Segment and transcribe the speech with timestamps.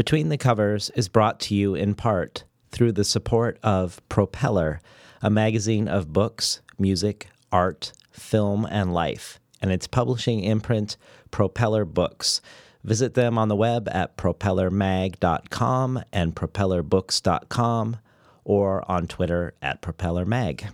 [0.00, 4.80] Between the Covers is brought to you in part through the support of Propeller,
[5.20, 10.96] a magazine of books, music, art, film, and life, and its publishing imprint,
[11.30, 12.40] Propeller Books.
[12.82, 17.96] Visit them on the web at propellermag.com and propellerbooks.com
[18.44, 20.70] or on Twitter at propellermag.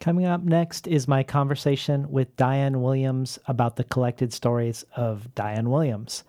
[0.00, 5.70] Coming up next is my conversation with Diane Williams about the collected stories of Diane
[5.70, 6.24] Williams.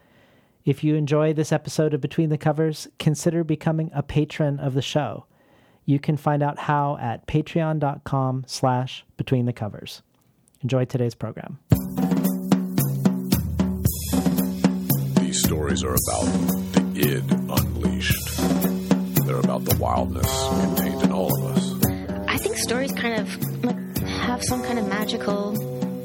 [0.66, 4.82] If you enjoy this episode of Between the Covers, consider becoming a patron of the
[4.82, 5.26] show.
[5.84, 10.02] You can find out how at patreon.com slash between the covers.
[10.62, 11.60] Enjoy today's program.
[15.20, 16.26] These stories are about
[16.72, 18.38] the id unleashed.
[19.26, 21.74] They're about the wildness contained in all of us.
[22.30, 23.28] I think stories kind of
[24.08, 25.73] have some kind of magical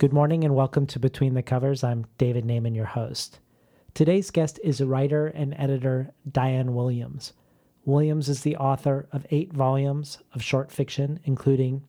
[0.00, 1.84] Good morning and welcome to Between the Covers.
[1.84, 3.38] I'm David Naimon, your host.
[3.92, 7.34] Today's guest is writer and editor Diane Williams.
[7.84, 11.82] Williams is the author of eight volumes of short fiction, including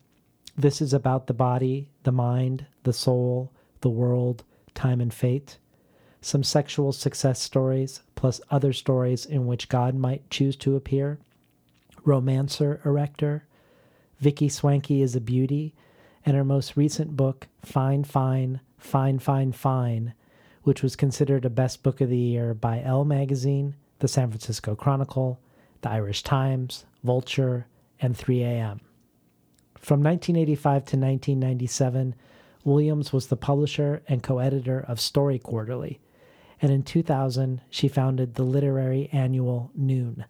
[0.57, 4.43] This is About the Body, the Mind, the Soul, the World,
[4.75, 5.57] Time and Fate,
[6.19, 11.17] some sexual success stories, plus other stories in which God might choose to appear,
[12.03, 13.47] Romancer Erector,
[14.19, 15.73] Vicky Swanky is a Beauty,
[16.25, 20.13] and her most recent book, Fine, Fine, Fine, Fine, Fine,
[20.63, 24.75] which was considered a best book of the year by Elle Magazine, the San Francisco
[24.75, 25.39] Chronicle,
[25.81, 27.67] the Irish Times, Vulture,
[27.99, 28.79] and 3AM.
[29.77, 32.15] From 1985 to 1997,
[32.63, 35.99] Williams was the publisher and co editor of Story Quarterly,
[36.61, 40.25] and in 2000, she founded the literary annual Noon,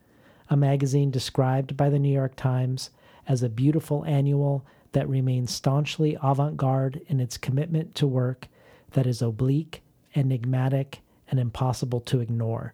[0.49, 2.89] a magazine described by the New York Times
[3.27, 8.47] as a beautiful annual that remains staunchly avant garde in its commitment to work
[8.91, 9.81] that is oblique,
[10.15, 12.73] enigmatic, and impossible to ignore.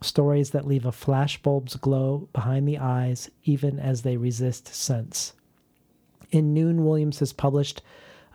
[0.00, 5.32] Stories that leave a flashbulb's glow behind the eyes even as they resist sense.
[6.30, 7.82] In Noon, Williams has published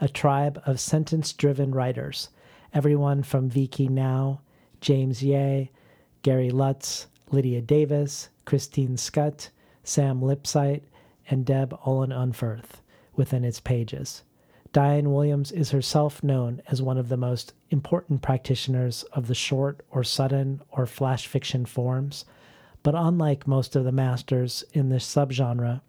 [0.02, 2.30] a tribe of sentence driven writers,
[2.74, 4.42] everyone from Vi Khi Nao,
[4.82, 5.68] James Yeh,
[6.24, 9.50] Gary Lutz, Lydia Davis, Christine Schutt,
[9.86, 10.84] Sam Lipsyte,
[11.30, 12.82] and Deb Olin Unferth
[13.16, 14.24] within its pages.
[14.72, 19.86] Diane Williams is herself known as one of the most important practitioners of the short
[19.92, 22.26] or sudden or flash fiction forms,
[22.82, 25.82] but unlike most of the masters in this subgenre,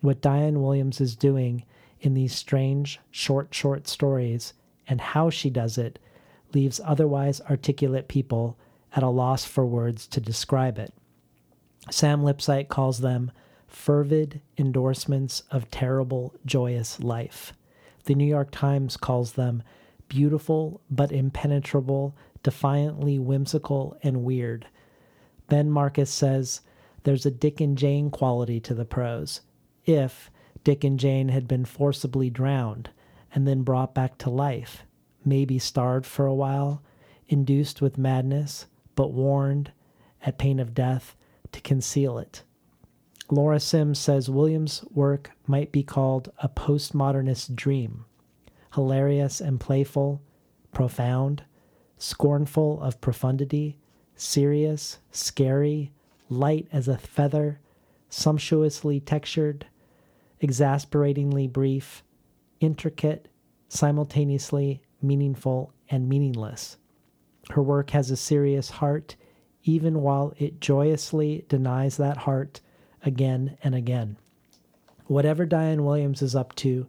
[0.00, 1.64] what Diane Williams is doing
[2.00, 4.54] in these strange, short, short stories
[4.88, 5.98] and how she does it
[6.54, 8.56] leaves otherwise articulate people
[8.96, 10.92] at a loss for words to describe it.
[11.90, 13.30] Sam Lipsyte calls them
[13.70, 17.52] fervid endorsements of terrible, joyous life.
[18.04, 19.62] The New York Times calls them
[20.08, 24.66] beautiful but impenetrable, defiantly whimsical and weird.
[25.48, 26.60] Ben Marcus says
[27.04, 29.40] there's a Dick and Jane quality to the prose.
[29.84, 30.30] If
[30.64, 32.90] Dick and Jane had been forcibly drowned
[33.34, 34.84] and then brought back to life,
[35.24, 36.82] maybe starved for a while,
[37.28, 39.72] induced with madness, but warned,
[40.22, 41.16] at pain of death,
[41.52, 42.42] to conceal it.
[43.32, 48.04] Laura Sims says Williams' work might be called a postmodernist dream
[48.74, 50.22] hilarious and playful,
[50.72, 51.42] profound,
[51.98, 53.76] scornful of profundity,
[54.14, 55.90] serious, scary,
[56.28, 57.58] light as a feather,
[58.08, 59.66] sumptuously textured,
[60.40, 62.04] exasperatingly brief,
[62.60, 63.26] intricate,
[63.68, 66.76] simultaneously meaningful and meaningless.
[67.50, 69.16] Her work has a serious heart,
[69.64, 72.60] even while it joyously denies that heart
[73.04, 74.16] again and again.
[75.06, 76.86] Whatever Diane Williams is up to,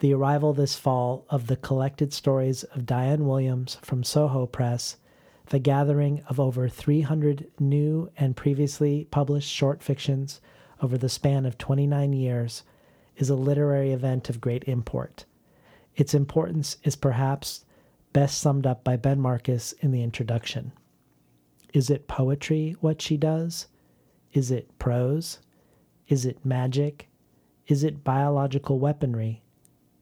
[0.00, 4.96] the arrival this fall of the collected stories of Diane Williams from Soho Press,
[5.46, 10.40] the gathering of over 300 new and previously published short fictions
[10.80, 12.62] over the span of 29 years,
[13.16, 15.24] is a literary event of great import.
[15.96, 17.64] Its importance is perhaps
[18.12, 20.72] best summed up by Ben Marcus in the introduction.
[21.74, 23.66] Is it poetry, what she does?
[24.32, 25.38] Is it prose?
[26.06, 27.08] Is it magic?
[27.66, 29.42] Is it biological weaponry?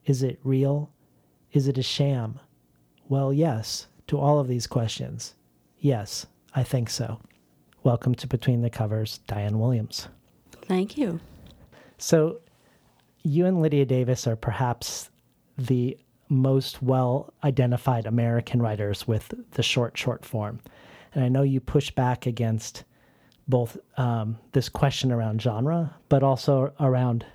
[0.05, 0.91] Is it real?
[1.53, 2.39] Is it a sham?
[3.07, 5.35] Well, yes, to all of these questions.
[5.79, 7.21] Yes, I think so.
[7.83, 10.09] Welcome to Between the Covers, Diane Williams.
[10.63, 11.21] Thank you.
[11.97, 12.41] So,
[13.23, 15.09] you and Lydia Davis are perhaps
[15.57, 15.97] the
[16.27, 20.59] most well identified American writers with the short, short form.
[21.13, 22.83] And I know you push back against
[23.47, 27.25] both um, this question around genre, but also around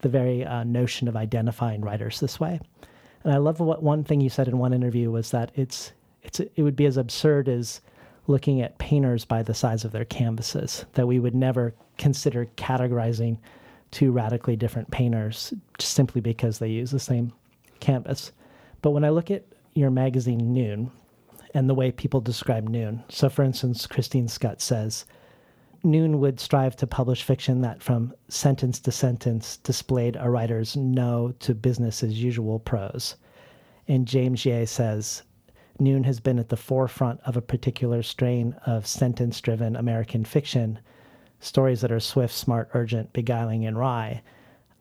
[0.00, 2.60] the very uh, notion of identifying writers this way.
[3.24, 5.92] And I love what one thing you said in one interview was that it's
[6.22, 7.80] it's it would be as absurd as
[8.26, 13.36] looking at painters by the size of their canvases that we would never consider categorizing
[13.90, 17.32] two radically different painters just simply because they use the same
[17.80, 18.32] canvas.
[18.80, 19.44] But when I look at
[19.74, 20.90] your magazine Noon
[21.54, 25.04] and the way people describe Noon, so for instance, Christine Schutt says,
[25.84, 31.34] Noon would strive to publish fiction that from sentence to sentence displayed a writer's no
[31.40, 33.16] to business as usual prose.
[33.88, 35.24] And James Yeh says,
[35.80, 40.78] Noon has been at the forefront of a particular strain of sentence driven American fiction,
[41.40, 44.22] stories that are swift, smart, urgent, beguiling, and wry.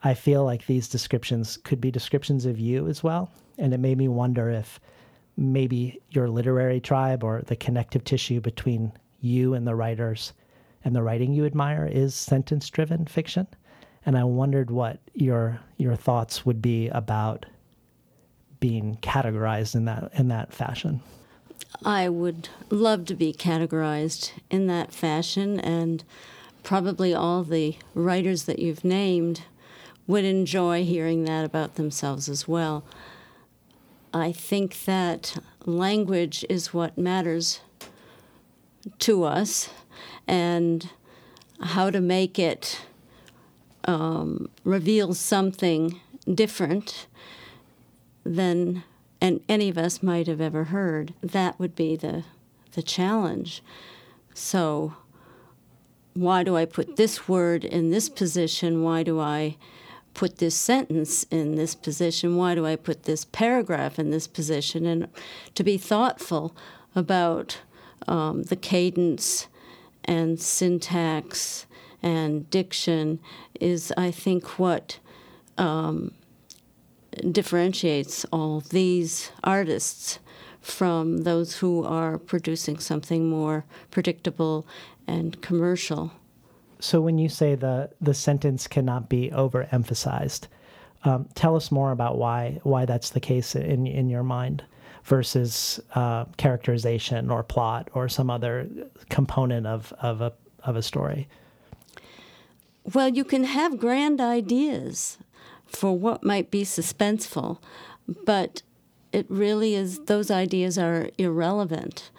[0.04, 3.32] I feel like these descriptions could be descriptions of you as well.
[3.58, 4.80] And it made me wonder if
[5.36, 10.34] maybe your literary tribe or the connective tissue between you and the writers
[10.84, 13.48] and the writing you admire is sentence driven fiction.
[14.06, 17.46] And I wondered what your your thoughts would be about
[18.60, 21.02] being categorized in that in that fashion.
[21.86, 26.04] I would love to be categorized in that fashion, and
[26.64, 29.44] probably all the writers that you've named
[30.08, 32.84] would enjoy hearing that about themselves as well.
[34.14, 37.62] I think that language is what matters
[39.00, 39.70] to us,
[40.32, 40.90] and
[41.62, 42.82] how to make it
[43.84, 46.00] um, reveal something
[46.34, 47.08] different
[48.26, 48.84] than
[49.20, 51.14] and any of us might have ever heard.
[51.22, 52.24] That would be the
[52.72, 53.62] the challenge.
[54.34, 54.94] So
[56.14, 58.84] why do I put this word in this position?
[58.84, 59.58] Why do I
[60.14, 62.38] put this sentence in this position?
[62.38, 64.86] Why do I put this paragraph in this position?
[64.86, 65.10] And
[65.56, 66.56] to be thoughtful
[66.96, 67.60] about
[68.08, 69.48] um, the cadence
[70.06, 71.66] and syntax
[72.02, 73.20] and diction
[73.60, 75.00] is, I think, what
[75.58, 76.14] um,
[77.32, 80.20] differentiates all these artists
[80.62, 84.66] from those who are producing something more predictable
[85.08, 86.12] and commercial.
[86.80, 90.48] So, when you say the the sentence cannot be overemphasized,
[91.04, 94.64] um, tell us more about why why that's the case in in your mind
[95.04, 98.68] versus uh, characterization or plot or some other
[99.10, 100.34] component of of a
[100.64, 101.28] of a story.
[102.94, 105.18] Well, you can have grand ideas
[105.68, 107.60] for what might be suspenseful,
[108.26, 108.64] but
[109.12, 112.10] it really is, those ideas are irrelevant.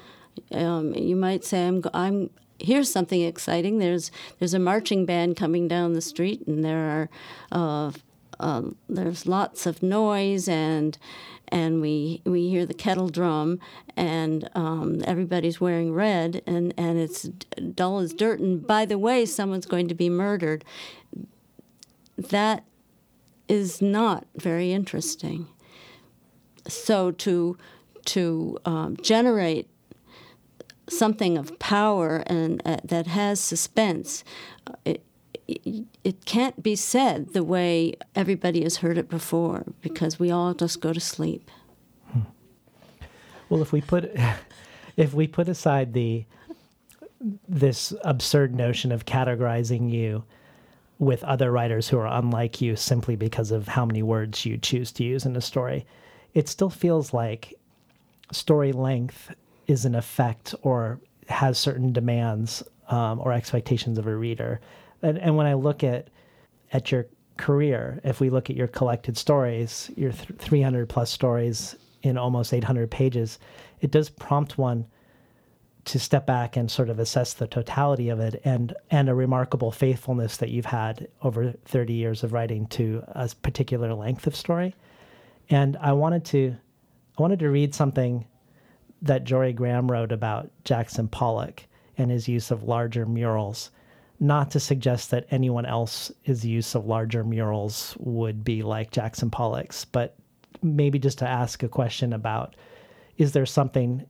[0.52, 3.78] Um, you might say, I'm, I'm, here's something exciting.
[3.78, 7.08] There's, there's a marching band coming down the street, and there are,
[7.50, 7.92] uh,
[8.38, 10.96] uh, there's lots of noise and
[11.52, 13.60] and we we hear the kettle drum
[13.96, 17.22] and um, everybody's wearing red and and it's
[17.74, 20.64] dull as dirt and by the way someone's going to be murdered
[22.16, 22.64] that
[23.48, 25.46] is not very interesting.
[26.68, 27.56] So to
[28.06, 29.68] to um, generate
[30.88, 34.24] something of power and uh, that has suspense,
[34.66, 35.04] uh, it,
[36.04, 40.80] it can't be said the way everybody has heard it before because we all just
[40.80, 41.50] go to sleep.
[42.10, 42.20] Hmm.
[43.48, 44.14] Well, if we put
[44.96, 46.24] if we put aside the
[47.48, 50.24] this absurd notion of categorizing you
[50.98, 54.90] with other writers who are unlike you simply because of how many words you choose
[54.92, 55.86] to use in a story,
[56.34, 57.54] it still feels like
[58.32, 59.32] story length
[59.66, 64.60] is an effect or has certain demands um, or expectations of a reader.
[65.02, 66.08] And, and when I look at
[66.72, 67.06] at your
[67.36, 72.54] career, if we look at your collected stories, your th- 300 plus stories in almost
[72.54, 73.38] 800 pages,
[73.80, 74.86] it does prompt one
[75.84, 79.72] to step back and sort of assess the totality of it and and a remarkable
[79.72, 84.74] faithfulness that you've had over 30 years of writing to a particular length of story.
[85.50, 86.56] And i wanted to
[87.18, 88.26] i wanted to read something
[89.02, 91.64] that jorie graham wrote about jackson pollock
[91.98, 93.70] and his use of larger murals
[94.22, 99.84] not to suggest that anyone else's use of larger murals would be like Jackson Pollock's,
[99.84, 100.14] but
[100.62, 102.54] maybe just to ask a question about
[103.18, 104.06] is there something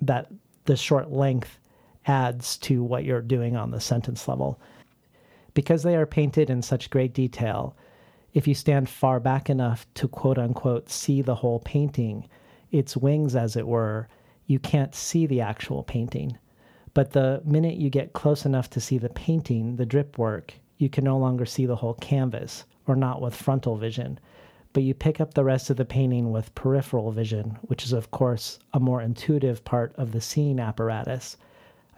[0.00, 0.28] that
[0.66, 1.58] the short length
[2.06, 4.60] adds to what you're doing on the sentence level?
[5.54, 7.76] Because they are painted in such great detail,
[8.34, 12.28] if you stand far back enough to quote unquote see the whole painting,
[12.70, 14.08] its wings, as it were,
[14.46, 16.38] you can't see the actual painting.
[16.98, 20.88] But the minute you get close enough to see the painting, the drip work, you
[20.88, 24.18] can no longer see the whole canvas, or not with frontal vision.
[24.72, 28.10] But you pick up the rest of the painting with peripheral vision, which is, of
[28.10, 31.36] course, a more intuitive part of the seeing apparatus.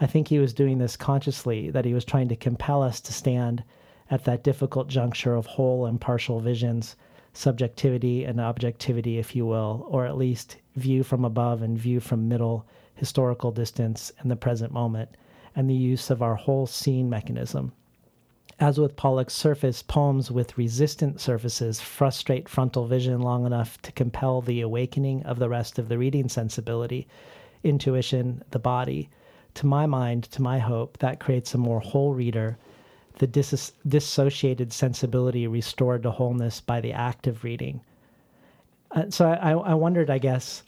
[0.03, 3.15] I think he was doing this consciously, that he was trying to compel us to
[3.15, 3.65] stand
[4.11, 6.95] at that difficult juncture of whole and partial visions,
[7.33, 12.29] subjectivity and objectivity, if you will, or at least view from above and view from
[12.29, 12.67] middle
[13.01, 15.09] historical distance and the present moment,
[15.57, 17.73] and the use of our whole seeing mechanism.
[18.61, 24.43] As with Pollock's surface, poems with resistant surfaces frustrate frontal vision long enough to compel
[24.43, 27.09] the awakening of the rest of the reading sensibility,
[27.65, 29.09] intuition, the body.
[29.55, 32.59] To my mind, to my hope, that creates a more whole reader,
[33.19, 37.81] the dis- dissociated sensibility restored to wholeness by the act of reading.
[38.91, 40.65] Uh, so I, I wondered, I guess,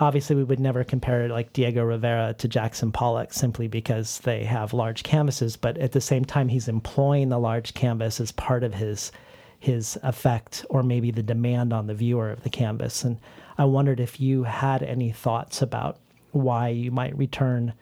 [0.00, 4.72] obviously we would never compare like Diego Rivera to Jackson Pollock simply because they have
[4.72, 8.74] large canvases, but at the same time he's employing the large canvas as part of
[8.74, 9.12] his
[9.58, 13.02] his effect or maybe the demand on the viewer of the canvas.
[13.04, 13.18] And
[13.56, 15.98] I wondered if you had any thoughts about
[16.32, 17.72] why you might return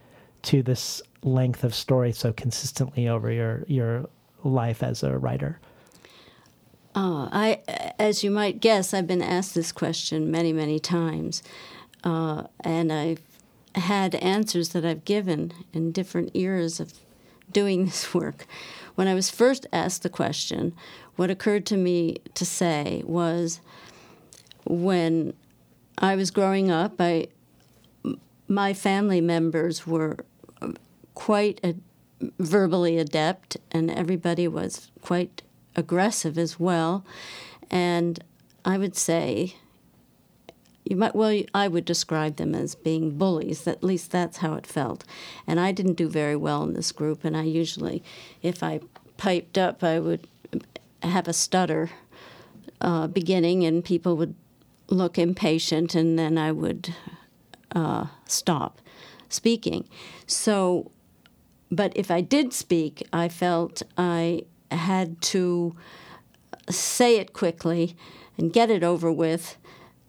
[0.42, 4.09] to this length of story so consistently over your your
[4.44, 5.59] life as a writer.
[6.94, 11.42] Uh, I, as you might guess, I've been asked this question many, many times,
[12.04, 13.23] uh, and I've
[13.75, 16.92] had answers that I've given in different eras of
[17.50, 18.46] doing this work.
[18.94, 20.75] When I was first asked the question,
[21.16, 23.61] what occurred to me to say was
[24.64, 25.34] when
[25.99, 27.28] I was growing up, I,
[28.46, 30.18] my family members were
[31.14, 31.75] quite a,
[32.38, 35.42] verbally adept, and everybody was quite
[35.76, 37.04] aggressive as well.
[37.70, 38.23] And
[38.64, 39.56] I would say
[40.85, 43.67] you might well i would describe them as being bullies.
[43.67, 45.05] At least that's how it felt.
[45.47, 47.25] And i didn't do very well in this group.
[47.25, 48.03] And i usually
[48.43, 48.81] if i
[49.17, 50.26] piped up i would
[51.03, 51.91] have a stutter
[52.81, 54.35] uh, beginning and people would
[54.88, 56.95] look impatient and then i would
[57.75, 58.81] uh, stop
[59.29, 59.88] speaking.
[60.26, 60.91] So
[61.71, 65.75] but if i did speak i felt i had to
[66.71, 67.97] say it quickly
[68.38, 69.57] and get it over with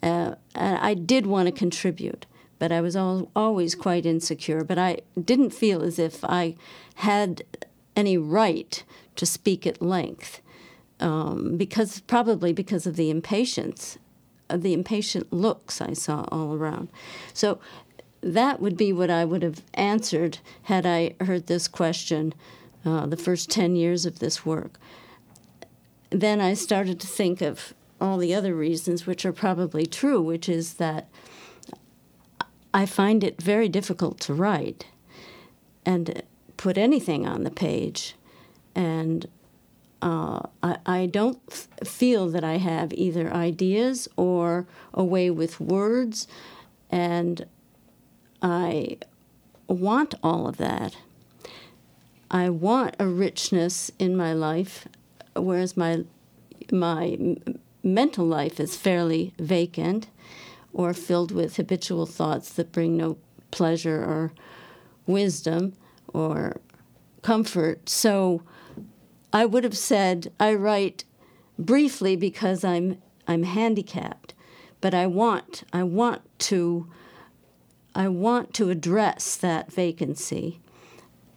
[0.02, 2.26] uh, I did want to contribute,
[2.58, 4.64] but I was al- always quite insecure.
[4.64, 6.54] But I didn't feel as if I
[6.96, 7.42] had
[7.94, 8.82] any right
[9.16, 10.40] to speak at length,
[11.00, 13.98] um, because probably because of the impatience,
[14.48, 16.88] of the impatient looks I saw all around.
[17.32, 17.58] So
[18.20, 22.34] that would be what I would have answered had I heard this question
[22.84, 24.78] uh, the first 10 years of this work.
[26.10, 30.48] Then I started to think of all the other reasons, which are probably true, which
[30.48, 31.08] is that
[32.74, 34.86] I find it very difficult to write
[35.84, 36.22] and
[36.56, 38.14] put anything on the page.
[38.74, 39.26] And
[40.02, 45.58] uh, I, I, don't f- feel that I have either ideas or a way with
[45.58, 46.28] words.
[46.90, 47.46] And
[48.42, 48.98] I
[49.68, 50.96] want all of that.
[52.30, 54.88] I want a richness in my life,
[55.34, 56.04] whereas my
[56.72, 57.16] my
[57.86, 60.08] mental life is fairly vacant
[60.72, 63.16] or filled with habitual thoughts that bring no
[63.50, 64.32] pleasure or
[65.06, 65.72] wisdom
[66.12, 66.60] or
[67.22, 67.88] comfort.
[67.88, 68.42] So
[69.32, 71.04] I would have said I write
[71.58, 74.34] briefly because I'm I'm handicapped,
[74.80, 76.86] but I want I want to
[77.94, 80.60] I want to address that vacancy.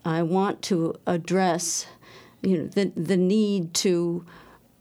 [0.04, 1.88] I want to address
[2.42, 4.26] you know the the need to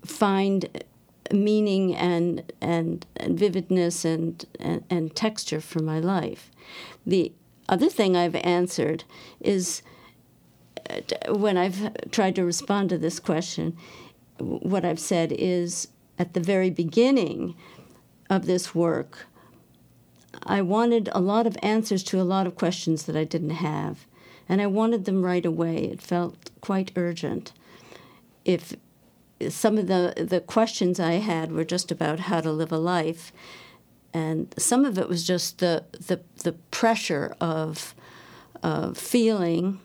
[0.04, 0.84] find
[1.32, 6.50] meaning and, and, and vividness and, and, and texture for my life.
[7.06, 7.32] The
[7.68, 9.04] other thing I've answered
[9.40, 9.82] is
[10.88, 13.76] uh, when I've tried to respond to this question,
[14.38, 17.54] what I've said is at the very beginning
[18.30, 19.26] of this work,
[20.44, 24.06] I wanted a lot of answers to a lot of questions that I didn't have,
[24.48, 25.84] and I wanted them right away.
[25.84, 27.52] It felt quite urgent.
[28.44, 28.76] If
[29.48, 33.32] some of the, the questions I had were just about how to live a life.
[34.12, 37.94] And some of it was just the, the, the pressure of,
[38.62, 39.80] of feeling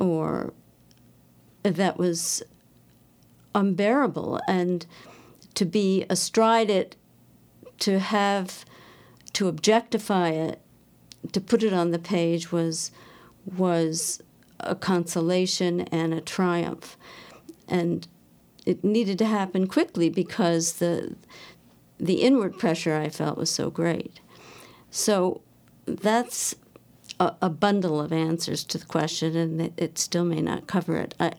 [0.00, 0.52] or
[1.62, 2.42] that was
[3.54, 4.40] unbearable.
[4.48, 4.86] And
[5.54, 6.96] to be astride it,
[7.80, 8.64] to have,
[9.34, 10.60] to objectify it,
[11.32, 12.90] to put it on the page was,
[13.44, 14.22] was
[14.60, 16.96] a consolation and a triumph.
[17.68, 18.06] And
[18.64, 21.16] it needed to happen quickly because the,
[21.98, 24.20] the inward pressure I felt was so great.
[24.90, 25.40] So
[25.86, 26.54] that's
[27.18, 30.96] a, a bundle of answers to the question, and it, it, still may not cover
[30.96, 31.14] it.
[31.18, 31.32] I,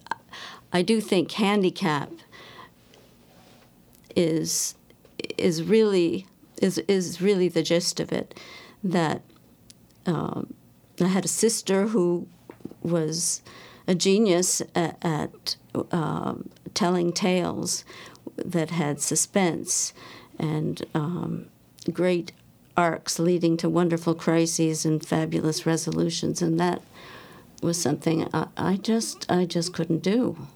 [0.72, 2.12] I do think handicap
[4.16, 4.76] is
[5.38, 6.28] is really
[6.62, 8.40] is is really the gist of it.
[8.84, 9.22] That
[10.06, 10.54] um,
[11.00, 12.28] I had a sister who
[12.82, 13.42] was
[13.88, 15.56] a genius at, at
[15.92, 17.84] um, telling tales
[18.38, 19.94] that had suspense
[20.40, 21.48] and um,
[21.92, 22.32] great
[22.76, 26.82] arcs leading to wonderful crises and fabulous resolutions, and that
[27.62, 30.48] was something I, I just I just couldn't do,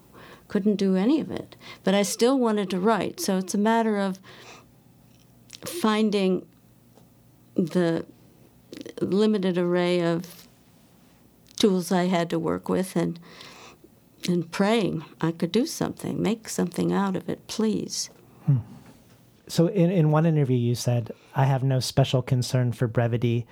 [0.48, 1.56] couldn't do any of it.
[1.84, 4.18] But I still wanted to write, so it's a matter of
[5.64, 6.46] finding
[7.54, 8.04] the
[9.00, 10.48] limited array of
[11.56, 13.18] tools I had to work with and
[14.26, 18.10] and praying I could do something, make something out of it, please.
[18.46, 18.58] Hmm.
[19.46, 23.46] So, in, in one interview, you said, I have no special concern for brevity.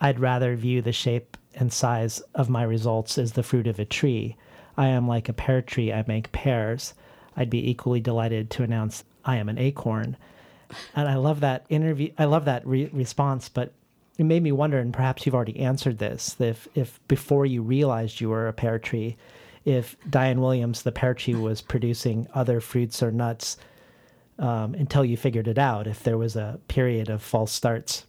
[0.00, 3.84] I'd rather view the shape and size of my results as the fruit of a
[3.84, 4.36] tree.
[4.76, 6.94] I am like a pear tree, I make pears.
[7.36, 10.16] I'd be equally delighted to announce I am an acorn.
[10.94, 12.12] And I love that interview.
[12.18, 13.72] I love that re- response, but
[14.18, 18.20] it made me wonder, and perhaps you've already answered this, if, if before you realized
[18.20, 19.16] you were a pear tree,
[19.66, 23.58] if Diane Williams, the tree, was producing other fruits or nuts
[24.38, 25.88] um, until you figured it out.
[25.88, 28.06] If there was a period of false starts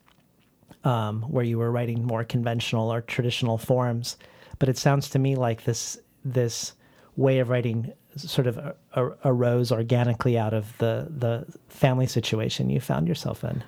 [0.84, 4.18] um, where you were writing more conventional or traditional forms,
[4.60, 6.74] but it sounds to me like this this
[7.16, 8.76] way of writing sort of
[9.26, 13.64] arose organically out of the the family situation you found yourself in.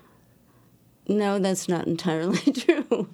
[1.08, 3.10] No, that's not entirely true.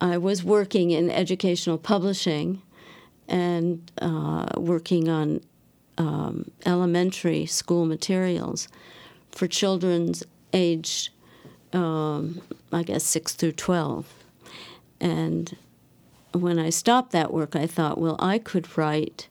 [0.00, 2.62] I was working in educational publishing
[3.30, 5.40] and uh, working on
[5.96, 8.68] um, elementary school materials
[9.30, 11.12] for children's age,
[11.72, 14.12] um, I guess, 6 through 12.
[15.00, 15.56] And
[16.32, 19.28] when I stopped that work, I thought, well, I could write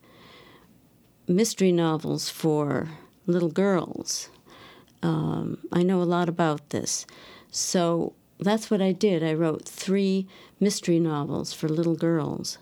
[1.28, 2.88] mystery novels for
[3.28, 4.30] little girls.
[5.04, 7.06] Um, I know a lot about this.
[7.52, 9.24] So that's what I did.
[9.24, 10.28] I wrote three
[10.60, 12.58] mystery novels for little girls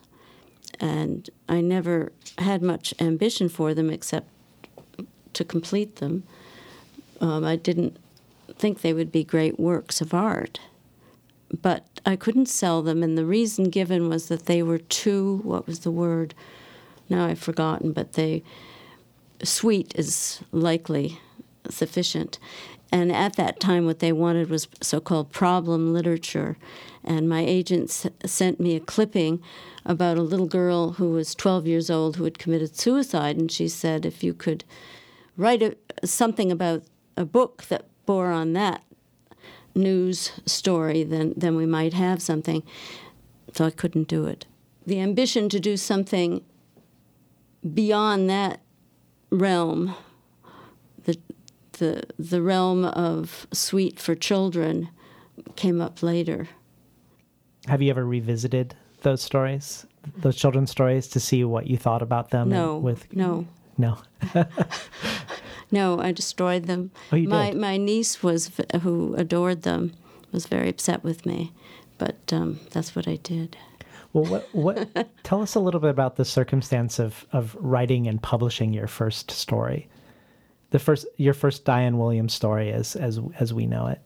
[0.80, 4.28] and I never had much ambition for them except
[5.34, 6.24] to complete them.
[7.20, 7.96] Um, I didn't
[8.56, 10.60] think they would be great works of art,
[11.62, 15.66] but I couldn't sell them, and the reason given was that they were too what
[15.66, 16.34] was the word?
[17.08, 18.42] Now I've forgotten, but they
[19.42, 21.20] sweet is likely
[21.70, 22.38] sufficient.
[22.90, 26.56] And at that time, what they wanted was so called problem literature.
[27.08, 27.90] And my agent
[28.26, 29.42] sent me a clipping
[29.84, 33.36] about a little girl who was 12 years old who had committed suicide.
[33.36, 34.64] And she said, if you could
[35.36, 36.82] write a, something about
[37.16, 38.82] a book that bore on that
[39.74, 42.62] news story, then, then we might have something.
[43.54, 44.44] So I couldn't do it.
[44.86, 46.44] The ambition to do something
[47.74, 48.60] beyond that
[49.30, 49.94] realm
[51.78, 54.90] the the realm of sweet for children
[55.56, 56.48] came up later.
[57.68, 59.86] Have you ever revisited those stories,
[60.18, 62.48] those children's stories, to see what you thought about them?
[62.48, 62.78] No.
[62.78, 63.46] With no.
[63.76, 63.98] No.
[65.70, 66.90] no, I destroyed them.
[67.12, 67.60] Oh, you my did?
[67.60, 68.50] my niece was
[68.82, 69.92] who adored them
[70.32, 71.52] was very upset with me,
[71.96, 73.56] but um, that's what I did.
[74.12, 75.08] Well, what, what?
[75.22, 79.30] tell us a little bit about the circumstance of of writing and publishing your first
[79.30, 79.88] story
[80.70, 84.00] the first your first Diane Williams story as as as we know it?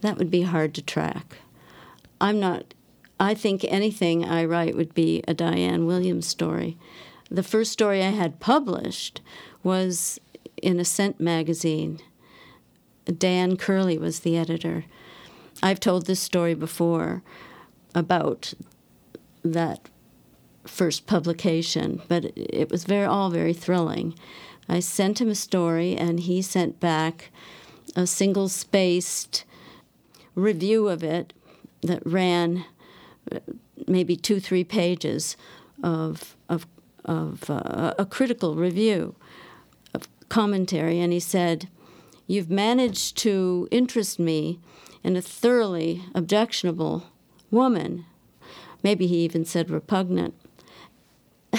[0.00, 1.38] That would be hard to track.
[2.20, 2.74] I'm not
[3.20, 6.76] I think anything I write would be a Diane Williams story.
[7.30, 9.20] The first story I had published
[9.62, 10.20] was
[10.62, 12.00] in a Ascent magazine.
[13.06, 14.84] Dan Curley was the editor.
[15.62, 17.22] I've told this story before
[17.94, 18.54] about
[19.42, 19.88] that
[20.64, 24.14] first publication, but it was very all very thrilling.
[24.68, 27.30] I sent him a story, and he sent back
[27.96, 29.44] a single spaced
[30.34, 31.32] review of it
[31.82, 32.64] that ran
[33.30, 33.38] uh,
[33.86, 35.36] maybe two, three pages
[35.82, 36.66] of, of,
[37.04, 39.14] of uh, a critical review
[39.94, 41.00] of commentary.
[41.00, 41.68] And he said,
[42.26, 44.60] You've managed to interest me
[45.02, 47.04] in a thoroughly objectionable
[47.50, 48.04] woman.
[48.82, 50.34] Maybe he even said repugnant.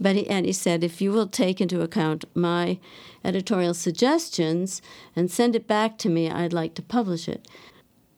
[0.00, 2.78] But he, and he said, if you will take into account my
[3.24, 4.82] editorial suggestions
[5.14, 7.46] and send it back to me, I'd like to publish it.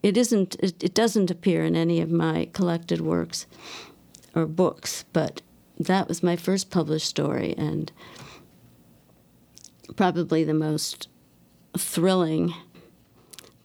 [0.07, 0.55] It isn't.
[0.61, 3.45] It, it doesn't appear in any of my collected works
[4.33, 5.41] or books, but
[5.77, 7.91] that was my first published story and
[9.97, 11.09] probably the most
[11.77, 12.53] thrilling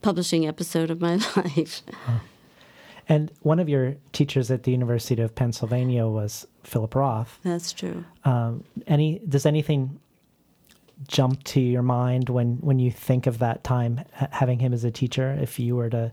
[0.03, 1.83] publishing episode of my life.
[3.09, 7.39] And one of your teachers at the University of Pennsylvania was Philip Roth.
[7.45, 8.05] That's true.
[8.25, 10.01] Um, any does anything
[11.07, 14.01] jump to your mind when when you think of that time
[14.33, 15.39] having him as a teacher?
[15.41, 16.13] If you were to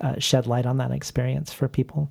[0.00, 2.08] uh, shed light on that experience for people.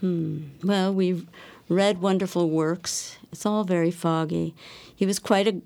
[0.00, 0.44] Hmm.
[0.62, 1.26] Well, we've
[1.68, 3.16] read wonderful works.
[3.32, 4.54] It's all very foggy.
[4.94, 5.62] He was quite a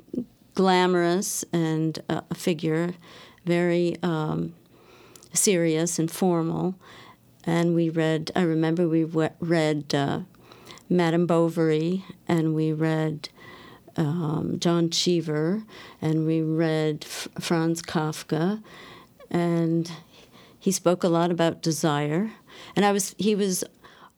[0.55, 2.95] glamorous and uh, a figure,
[3.45, 4.55] very um,
[5.33, 6.75] serious and formal.
[7.45, 10.21] And we read, I remember we read uh,
[10.89, 13.29] Madame Bovary, and we read
[13.97, 15.63] um, John Cheever,
[16.01, 18.63] and we read F- Franz Kafka,
[19.31, 19.91] and
[20.59, 22.33] he spoke a lot about desire.
[22.75, 23.65] And I was, he was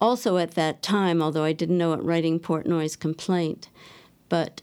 [0.00, 3.68] also at that time, although I didn't know it, writing Portnoy's complaint.
[4.28, 4.62] But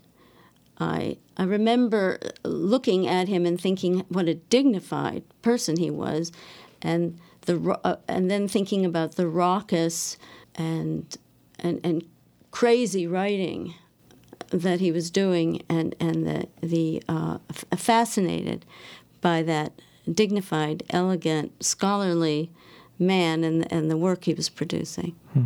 [0.80, 6.32] I, I remember looking at him and thinking what a dignified person he was,
[6.82, 10.18] and the uh, and then thinking about the raucous
[10.56, 11.18] and
[11.60, 12.06] and and
[12.52, 13.74] crazy writing
[14.50, 18.66] that he was doing, and and the the uh, f- fascinated
[19.22, 19.74] by that
[20.14, 22.52] dignified, elegant, scholarly
[23.00, 25.16] man and and the work he was producing.
[25.34, 25.46] Hmm.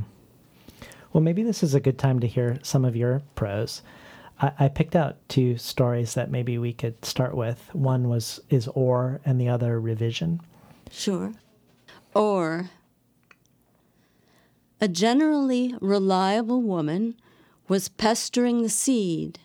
[1.14, 3.82] Well, maybe this is a good time to hear some of your prose.
[4.40, 7.70] I, I picked out two stories that maybe we could start with.
[7.74, 10.42] One was is Or, and the other Revision.
[10.90, 11.34] Sure.
[12.14, 12.70] Or
[14.80, 17.16] a generally reliable woman
[17.68, 19.40] was pestering the seed,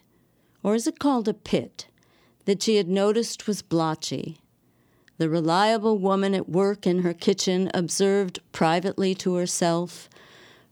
[0.62, 1.86] or is it called a pit,
[2.46, 4.38] that she had noticed was blotchy.
[5.18, 10.10] The reliable woman at work in her kitchen observed privately to herself,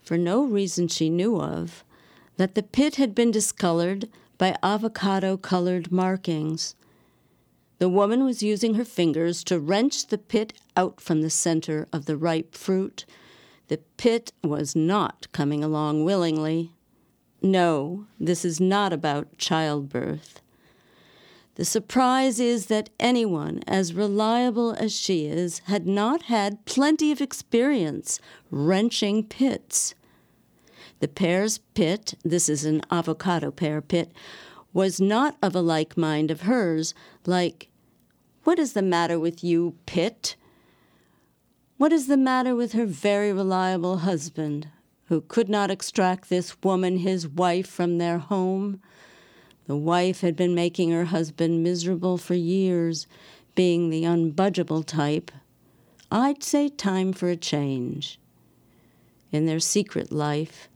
[0.02, 1.82] for no reason she knew of,
[2.36, 6.74] that the pit had been discolored by avocado colored markings.
[7.78, 12.04] The woman was using her fingers to wrench the pit out from the center of
[12.04, 13.06] the ripe fruit.
[13.68, 16.72] The pit was not coming along willingly.
[17.40, 20.40] No, this is not about childbirth.
[21.56, 27.20] The surprise is that anyone as reliable as she is had not had plenty of
[27.20, 28.18] experience
[28.50, 29.94] wrenching pits.
[30.98, 34.10] The pear's pit, this is an avocado pear pit,
[34.72, 36.92] was not of a like mind of hers,
[37.24, 37.68] like,
[38.42, 40.34] What is the matter with you, pit?
[41.76, 44.68] What is the matter with her very reliable husband,
[45.06, 48.80] who could not extract this woman, his wife, from their home?
[49.66, 53.06] The wife had been making her husband miserable for years,
[53.54, 55.30] being the unbudgeable type.
[56.10, 58.18] I'd say time for a change.
[59.32, 60.68] In their secret life,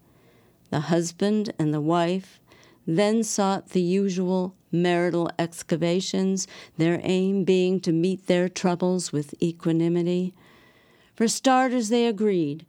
[0.70, 2.40] the husband and the wife
[2.86, 6.46] then sought the usual marital excavations,
[6.78, 10.34] their aim being to meet their troubles with equanimity.
[11.14, 12.64] For starters, they agreed.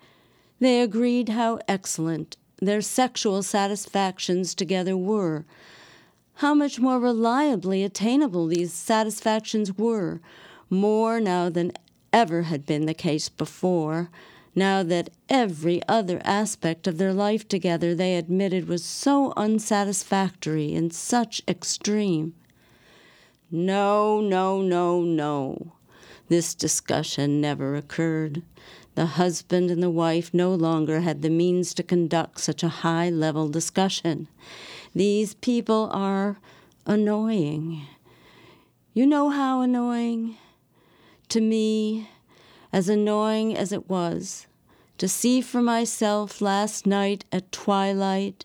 [0.59, 5.45] They agreed how excellent their sexual satisfactions together were
[6.39, 10.21] how much more reliably attainable these satisfactions were,
[10.69, 11.69] more now than
[12.13, 14.09] ever had been the case before,
[14.55, 20.93] now that every other aspect of their life together they admitted was so unsatisfactory and
[20.93, 22.33] such extreme.
[23.51, 25.73] No, no, no, no.
[26.29, 28.43] This discussion never occurred.
[28.95, 33.09] The husband and the wife no longer had the means to conduct such a high
[33.09, 34.29] level discussion.
[34.99, 36.41] These people are
[36.85, 37.83] annoying.
[38.93, 40.35] You know how annoying?
[41.29, 42.09] To me,
[42.73, 44.47] as annoying as it was
[44.97, 48.43] to see for myself last night at twilight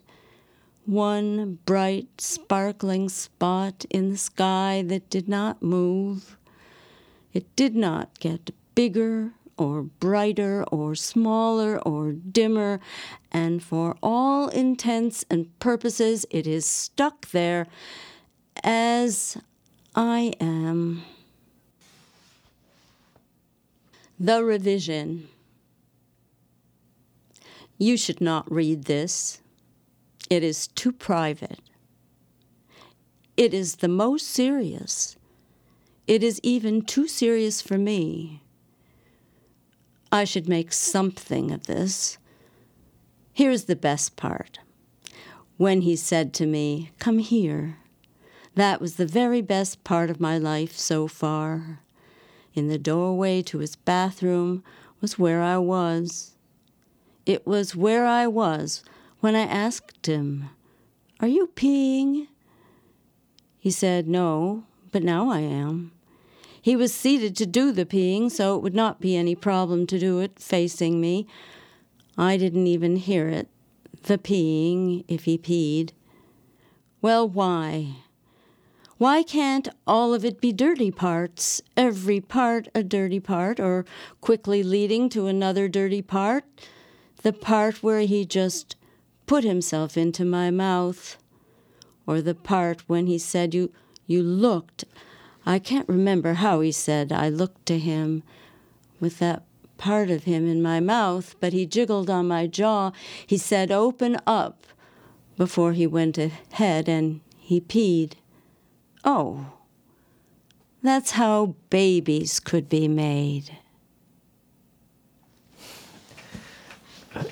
[0.86, 6.36] one bright, sparkling spot in the sky that did not move.
[7.32, 12.80] It did not get bigger or brighter or smaller or dimmer,
[13.30, 17.66] and for all intents and purposes, it is stuck there
[18.62, 19.36] as
[19.94, 21.02] I am.
[24.18, 25.28] The revision.
[27.78, 29.40] You should not read this.
[30.30, 31.60] It is too private.
[33.36, 35.16] It is the most serious.
[36.06, 38.43] It is even too serious for me.
[40.14, 42.18] I should make something of this.
[43.32, 44.60] Here's the best part.
[45.56, 47.78] when he said to me, Come here.
[48.54, 51.80] That was the very best part of my life so far.
[52.54, 54.62] In the doorway to his bathroom
[55.00, 56.36] was where I was.
[57.26, 58.84] It was where I was
[59.18, 60.48] when I asked him,
[61.18, 62.28] Are you peeing?
[63.58, 65.90] He said, No, but now I am.
[66.64, 69.98] He was seated to do the peeing, so it would not be any problem to
[69.98, 71.26] do it facing me.
[72.16, 73.48] I didn't even hear it,
[74.04, 75.90] the peeing, if he peed.
[77.02, 77.96] Well, why?
[78.96, 83.84] Why can't all of it be dirty parts, every part a dirty part, or
[84.22, 86.44] quickly leading to another dirty part?
[87.20, 88.76] The part where he just
[89.26, 91.18] put himself into my mouth,
[92.06, 93.70] or the part when he said, You,
[94.06, 94.86] you looked
[95.46, 97.12] I can't remember how he said.
[97.12, 98.22] I looked to him
[99.00, 99.42] with that
[99.76, 102.92] part of him in my mouth, but he jiggled on my jaw.
[103.26, 104.66] He said, Open up,
[105.36, 108.12] before he went ahead and he peed.
[109.04, 109.52] Oh,
[110.82, 113.58] that's how babies could be made.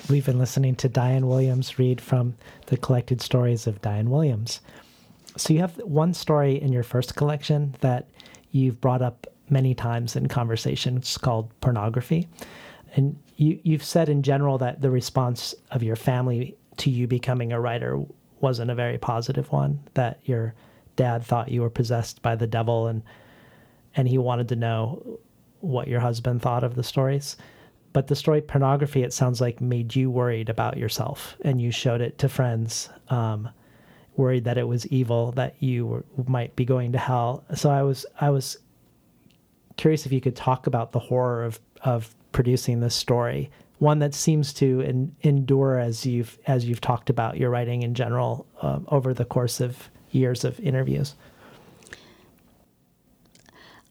[0.09, 2.35] We've been listening to Diane Williams read from
[2.67, 4.61] the collected stories of Diane Williams.
[5.37, 8.09] So you have one story in your first collection that
[8.51, 12.27] you've brought up many times in conversations called pornography.
[12.95, 17.51] And you, you've said in general that the response of your family to you becoming
[17.51, 18.03] a writer
[18.41, 20.53] wasn't a very positive one, that your
[20.95, 23.01] dad thought you were possessed by the devil and
[23.95, 25.19] and he wanted to know
[25.59, 27.37] what your husband thought of the stories.
[27.93, 32.01] But the story pornography, it sounds like, made you worried about yourself, and you showed
[32.01, 32.89] it to friends.
[33.09, 33.49] Um,
[34.15, 37.43] worried that it was evil, that you were, might be going to hell.
[37.55, 38.57] So I was I was
[39.77, 44.13] curious if you could talk about the horror of of producing this story, one that
[44.13, 48.85] seems to in, endure as you've as you've talked about your writing in general um,
[48.89, 51.15] over the course of years of interviews.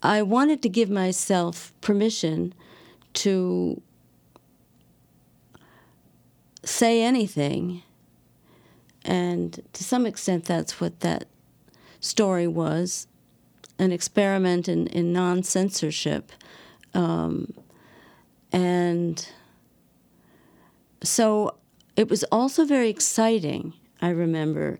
[0.03, 2.55] I wanted to give myself permission
[3.15, 3.81] to
[6.65, 7.83] say anything
[9.05, 11.27] and to some extent, that's what that
[12.01, 13.07] story was
[13.79, 16.31] an experiment in, in non censorship.
[16.95, 17.53] Um,
[18.53, 19.27] and
[21.03, 21.57] so
[21.97, 23.73] it was also very exciting.
[24.01, 24.79] I remember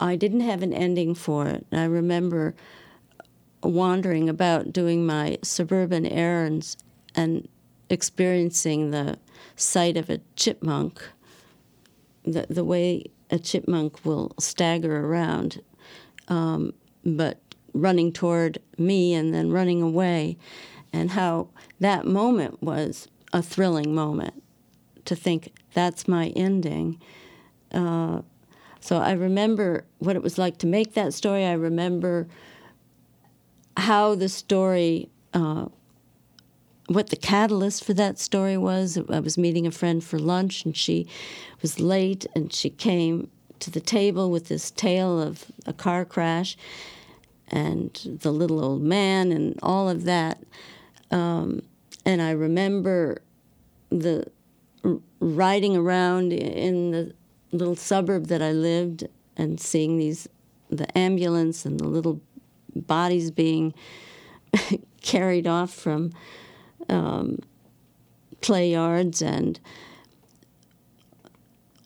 [0.00, 1.66] I didn't have an ending for it.
[1.72, 2.54] I remember
[3.62, 6.76] wandering about doing my suburban errands
[7.14, 7.48] and
[7.90, 9.18] experiencing the
[9.56, 11.02] sight of a chipmunk
[12.32, 15.62] the, the way a chipmunk will stagger around,
[16.28, 16.72] um,
[17.04, 17.40] but
[17.74, 20.36] running toward me and then running away,
[20.92, 21.48] and how
[21.80, 24.42] that moment was a thrilling moment
[25.04, 27.00] to think that's my ending.
[27.72, 28.22] Uh,
[28.80, 31.44] so I remember what it was like to make that story.
[31.44, 32.26] I remember
[33.76, 35.66] how the story uh,
[36.88, 38.98] what the catalyst for that story was.
[39.08, 41.06] I was meeting a friend for lunch, and she
[41.62, 46.56] was late, and she came to the table with this tale of a car crash
[47.48, 50.42] and the little old man and all of that.
[51.10, 51.62] Um,
[52.04, 53.20] and I remember
[53.90, 54.26] the
[55.20, 57.14] riding around in the
[57.52, 60.28] little suburb that I lived and seeing these
[60.70, 62.20] the ambulance and the little
[62.74, 63.74] bodies being
[65.02, 66.12] carried off from
[66.88, 67.38] um,
[68.40, 69.58] play yards, and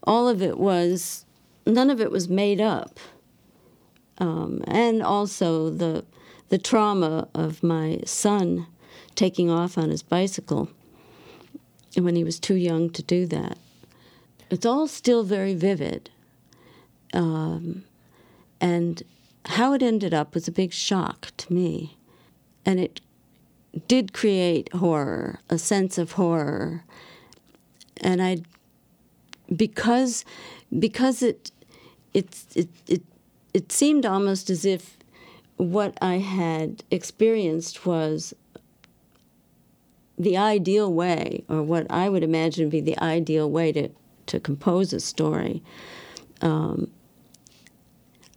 [0.04, 1.24] all of it was,
[1.66, 2.98] none of it was made up.
[4.18, 6.04] Um, and also the,
[6.48, 8.66] the trauma of my son
[9.14, 10.68] taking off on his bicycle
[11.96, 13.58] when he was too young to do that.
[14.50, 16.10] It's all still very vivid.
[17.14, 17.84] Um,
[18.60, 19.02] and
[19.46, 21.96] how it ended up was a big shock to me.
[22.64, 23.00] And it
[23.88, 26.84] did create horror, a sense of horror.
[27.98, 28.38] And I,
[29.54, 30.24] because,
[30.78, 31.50] because it,
[32.12, 33.02] it, it, it,
[33.54, 34.98] it seemed almost as if
[35.56, 38.34] what I had experienced was
[40.18, 43.88] the ideal way, or what I would imagine be the ideal way to,
[44.26, 45.62] to compose a story.
[46.40, 46.90] Um,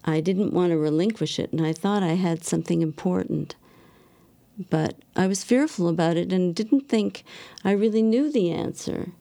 [0.06, 3.56] I didn't want to relinquish it, and I thought I had something important
[4.70, 7.24] but I was fearful about it and didn't think
[7.64, 9.12] I really knew the answer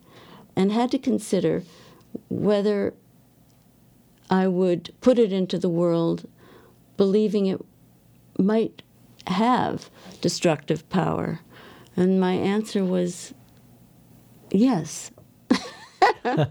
[0.56, 1.64] and had to consider
[2.28, 2.94] whether
[4.30, 6.28] I would put it into the world
[6.96, 7.60] believing it
[8.38, 8.82] might
[9.26, 11.40] have destructive power.
[11.96, 13.34] And my answer was
[14.50, 15.10] yes.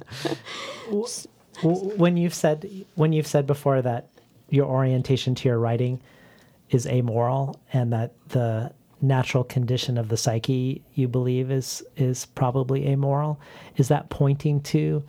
[1.62, 4.10] When you've said when you've said before that
[4.50, 6.02] your orientation to your writing
[6.74, 12.88] is amoral and that the natural condition of the psyche you believe is is probably
[12.88, 13.40] amoral
[13.76, 15.04] is that pointing to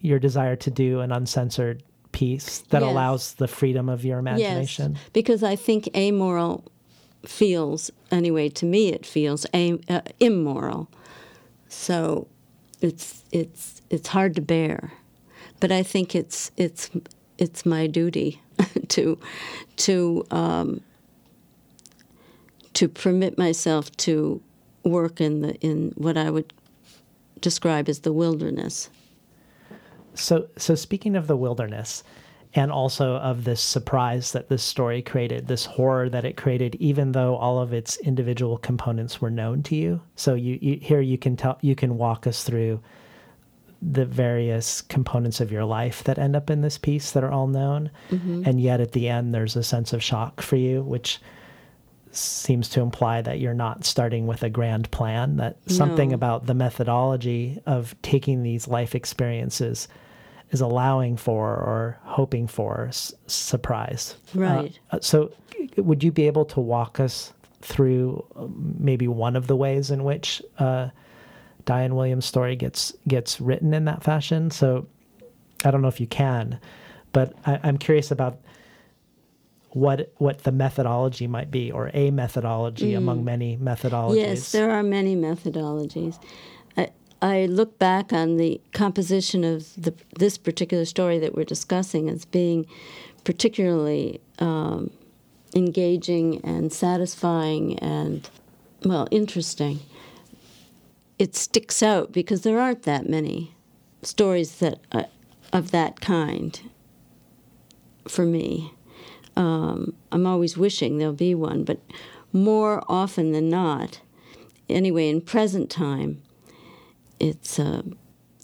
[0.00, 2.90] your desire to do an uncensored piece that Yes.
[2.90, 6.64] allows the freedom of your imagination Yes, because I think amoral
[7.24, 10.88] feels, anyway, to me it feels a, uh, immoral.
[11.68, 12.28] So
[12.80, 14.92] it's it's it's hard to bear,
[15.60, 16.90] but I think it's it's
[17.38, 18.40] it's my duty
[18.88, 19.18] to
[19.76, 20.80] to um,
[22.74, 24.42] to permit myself to
[24.84, 26.52] work in the in what I would
[27.40, 28.90] describe as the wilderness.
[30.14, 32.02] So, so speaking of the wilderness,
[32.54, 37.12] and also of this surprise that this story created, this horror that it created, even
[37.12, 40.00] though all of its individual components were known to you.
[40.16, 42.80] So, you, you here you can tell you can walk us through
[43.82, 47.46] the various components of your life that end up in this piece that are all
[47.46, 48.46] known, Mhm.
[48.46, 51.20] and yet at the end there's a sense of shock for you, which
[52.10, 55.36] seems to imply that you're not starting with a grand plan.
[55.36, 59.86] That something about the methodology of taking these life experiences
[60.50, 64.14] is allowing for or hoping for s- surprise.
[64.34, 64.78] Uh, Right.
[64.92, 65.30] Uh, so,
[65.76, 70.04] would you be able to walk us through um, maybe one of the ways in
[70.04, 70.88] which uh,
[71.66, 74.50] Diane Williams' story gets gets written in that fashion?
[74.50, 74.86] So,
[75.64, 76.58] I don't know if you can,
[77.12, 78.38] but I, I'm curious about
[79.70, 82.96] what what the methodology might be, or a methodology Mm.
[82.98, 84.16] among many methodologies.
[84.16, 86.18] Yes, there are many methodologies.
[86.76, 92.08] I, I look back on the composition of the, this particular story that we're discussing
[92.08, 92.64] as being
[93.24, 94.90] particularly um,
[95.54, 98.28] engaging and satisfying and,
[98.84, 99.80] well, interesting.
[101.18, 103.54] It sticks out because there aren't that many
[104.02, 105.04] stories that uh,
[105.52, 106.60] of that kind
[108.06, 108.72] for me.
[109.36, 111.80] Um, I'm always wishing there'll be one, but
[112.32, 114.00] more often than not,
[114.68, 116.22] anyway, in present time,
[117.18, 117.82] it's uh,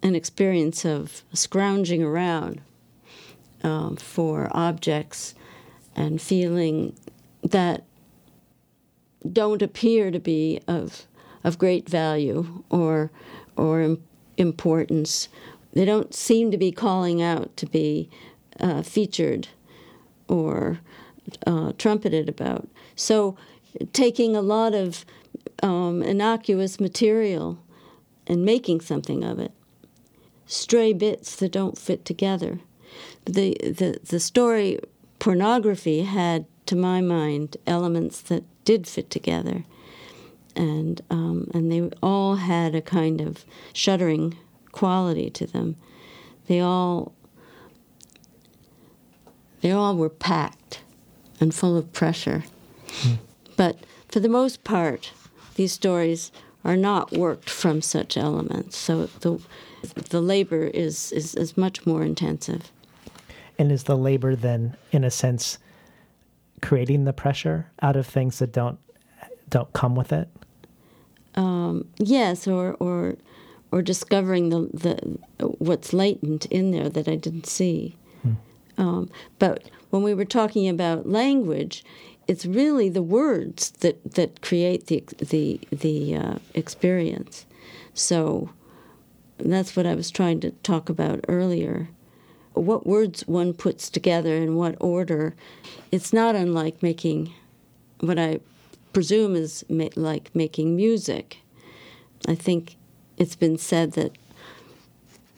[0.02, 2.60] an experience of scrounging around
[3.62, 5.34] um, for objects
[5.94, 6.96] and feeling
[7.42, 7.84] that
[9.30, 11.06] don't appear to be of
[11.44, 13.10] of great value or
[13.56, 13.96] or
[14.36, 15.28] importance.
[15.72, 18.10] They don't seem to be calling out to be
[18.60, 19.48] uh, featured
[20.28, 20.80] or
[21.46, 22.68] uh, trumpeted about.
[22.96, 23.36] So,
[23.92, 25.04] taking a lot of
[25.62, 27.58] um, innocuous material
[28.26, 29.52] and making something of it,
[30.46, 32.60] stray bits that don't fit together.
[33.24, 34.80] The the the story
[35.18, 39.64] pornography had, to my mind, elements that did fit together,
[40.56, 44.36] and um, and they all had a kind of shuddering
[44.72, 45.76] quality to them.
[46.46, 47.12] They all
[49.60, 50.82] they all were packed
[51.40, 52.44] and full of pressure.
[53.56, 55.12] But for the most part,
[55.54, 56.32] these stories
[56.64, 58.76] are not worked from such elements.
[58.76, 59.40] So the
[60.10, 62.70] the labor is, is, is much more intensive.
[63.58, 65.58] And is the labor then, in a sense,
[66.60, 68.78] creating the pressure out of things that don't
[69.48, 70.28] don't come with it?
[71.34, 73.16] Um, yes, or or
[73.70, 77.96] or discovering the, the what's latent in there that I didn't see.
[78.78, 81.84] Um, but when we were talking about language,
[82.26, 87.46] it's really the words that, that create the the the uh, experience.
[87.94, 88.50] So
[89.38, 91.88] that's what I was trying to talk about earlier.
[92.54, 95.34] What words one puts together in what order,
[95.90, 97.32] it's not unlike making
[98.00, 98.40] what I
[98.92, 101.38] presume is ma- like making music.
[102.26, 102.76] I think
[103.16, 104.12] it's been said that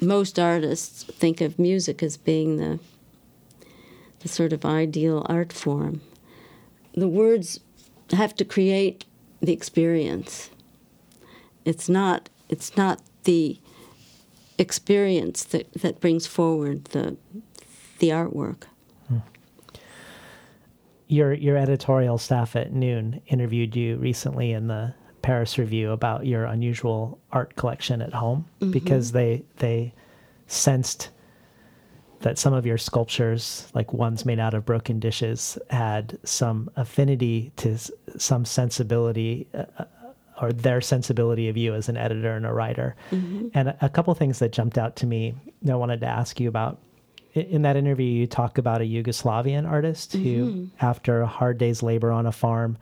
[0.01, 2.79] most artists think of music as being the
[4.21, 6.01] the sort of ideal art form.
[6.95, 7.61] The words
[8.11, 9.05] have to create
[9.41, 10.51] the experience.
[11.65, 13.59] It's not it's not the
[14.59, 17.17] experience that, that brings forward the
[17.99, 18.65] the artwork.
[21.07, 26.45] Your your editorial staff at Noon interviewed you recently in the Paris Review about your
[26.45, 28.73] unusual art collection at home Mhm.
[28.73, 29.93] because they they
[30.47, 31.11] sensed
[32.21, 37.53] that some of your sculptures, like ones made out of broken dishes, had some affinity
[37.57, 37.77] to
[38.17, 39.85] some sensibility uh, uh,
[40.41, 42.97] or their sensibility of you as an editor and a writer.
[43.11, 43.51] Mhm.
[43.53, 46.41] And a, a couple things that jumped out to me that I wanted to ask
[46.41, 46.79] you about.
[47.35, 50.71] In that interview, you talk about a Yugoslavian artist who, Mhm.
[50.81, 52.79] after a hard day's labor on a farm,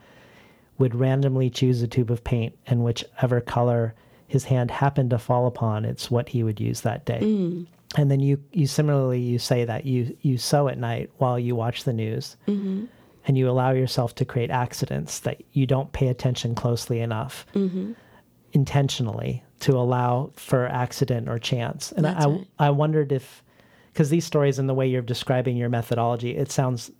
[0.78, 3.94] would randomly choose a tube of paint, and whichever color
[4.26, 7.20] his hand happened to fall upon, it's what he would use that day.
[7.22, 7.66] Mm.
[7.98, 11.54] and then you you similarly you say that you you sew at night while you
[11.54, 12.86] watch the news Mm-hmm.
[13.26, 17.92] and you allow yourself to create accidents that you don't pay attention closely enough Mm-hmm.
[18.54, 22.46] intentionally to allow for accident or chance and That's i right.
[22.58, 23.42] i wondered if
[23.92, 26.90] because these stories and the way you're describing your methodology it sounds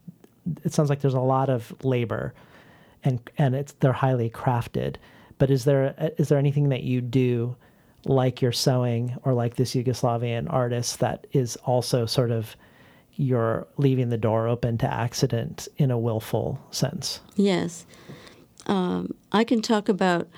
[0.64, 2.34] it sounds like there's a lot of labor
[3.05, 4.97] and and it's they're highly crafted
[5.38, 7.57] but is there is there anything that you do
[8.05, 12.57] like your sewing or like this Yugoslavian artist that is also sort of
[13.14, 17.86] you're leaving the door open to accident in a willful sense Yes.
[18.66, 20.28] Um, I can talk about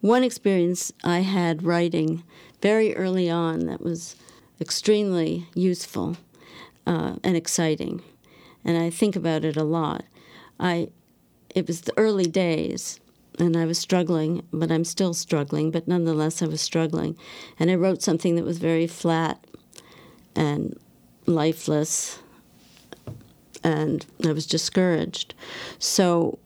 [0.00, 2.22] one experience I had writing
[2.60, 4.16] very early on that was
[4.60, 6.16] extremely useful
[6.86, 8.02] uh, and exciting.
[8.64, 10.04] And I think about it a lot.
[10.58, 10.88] I,
[11.54, 13.00] it was the early days,
[13.38, 17.16] and I was struggling, but I'm still struggling, but nonetheless, I was struggling.
[17.58, 19.44] And I wrote something that was very flat
[20.36, 20.78] and
[21.26, 22.18] lifeless
[23.62, 25.34] and I was discouraged.
[25.78, 26.38] So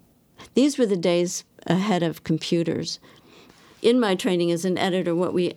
[0.55, 2.99] these were the days ahead of computers.
[3.83, 5.55] In my training as an editor, what we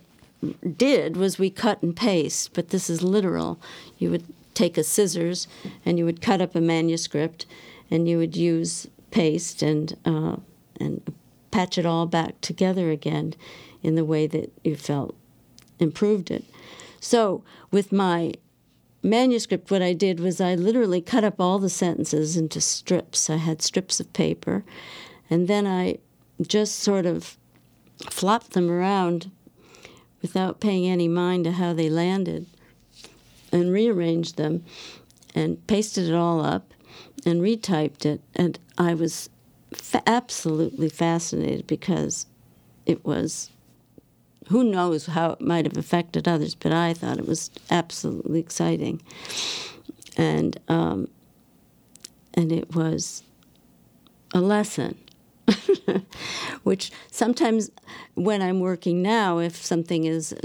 [0.76, 3.60] did was we cut and paste, but this is literal.
[3.98, 4.24] You would
[4.54, 5.48] take a scissors
[5.86, 7.46] and you would cut up a manuscript
[7.90, 10.38] and you would use paste and uh,
[10.80, 11.14] and
[11.52, 13.34] patch it all back together again
[13.82, 15.16] in the way that you felt
[15.80, 16.44] improved it.
[17.00, 18.34] So with my
[19.02, 23.30] manuscript, what I did was I literally cut up all the sentences into strips.
[23.30, 24.64] I had strips of paper,
[25.30, 26.00] and then I
[26.42, 27.38] just sort of
[28.10, 29.32] flopped them around
[30.22, 32.46] without paying any mind to how they landed
[33.52, 34.64] and rearranged them
[35.36, 36.74] and pasted it all up
[37.26, 38.22] and retyped it.
[38.36, 39.30] And I was
[39.74, 42.26] fa- absolutely fascinated because
[42.86, 43.52] it was
[44.48, 49.02] who knows how it might have affected others, but I thought it was absolutely exciting,
[50.16, 51.10] and um,
[52.34, 53.24] and it was
[54.34, 54.98] a lesson.
[56.64, 57.72] Which sometimes,
[58.16, 60.36] when I'm working now, if something is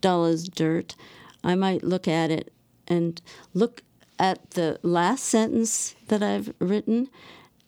[0.00, 0.94] dull as dirt,
[1.42, 2.52] I might look at it
[2.86, 3.20] and
[3.54, 3.82] look
[4.18, 7.08] at the last sentence that I've written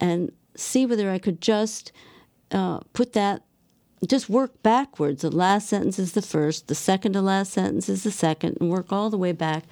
[0.01, 1.91] and see whether I could just
[2.53, 3.43] uh, put that
[4.07, 5.23] just work backwards.
[5.23, 8.71] The last sentence is the first, the second to last sentence is the second, and
[8.71, 9.65] work all the way back.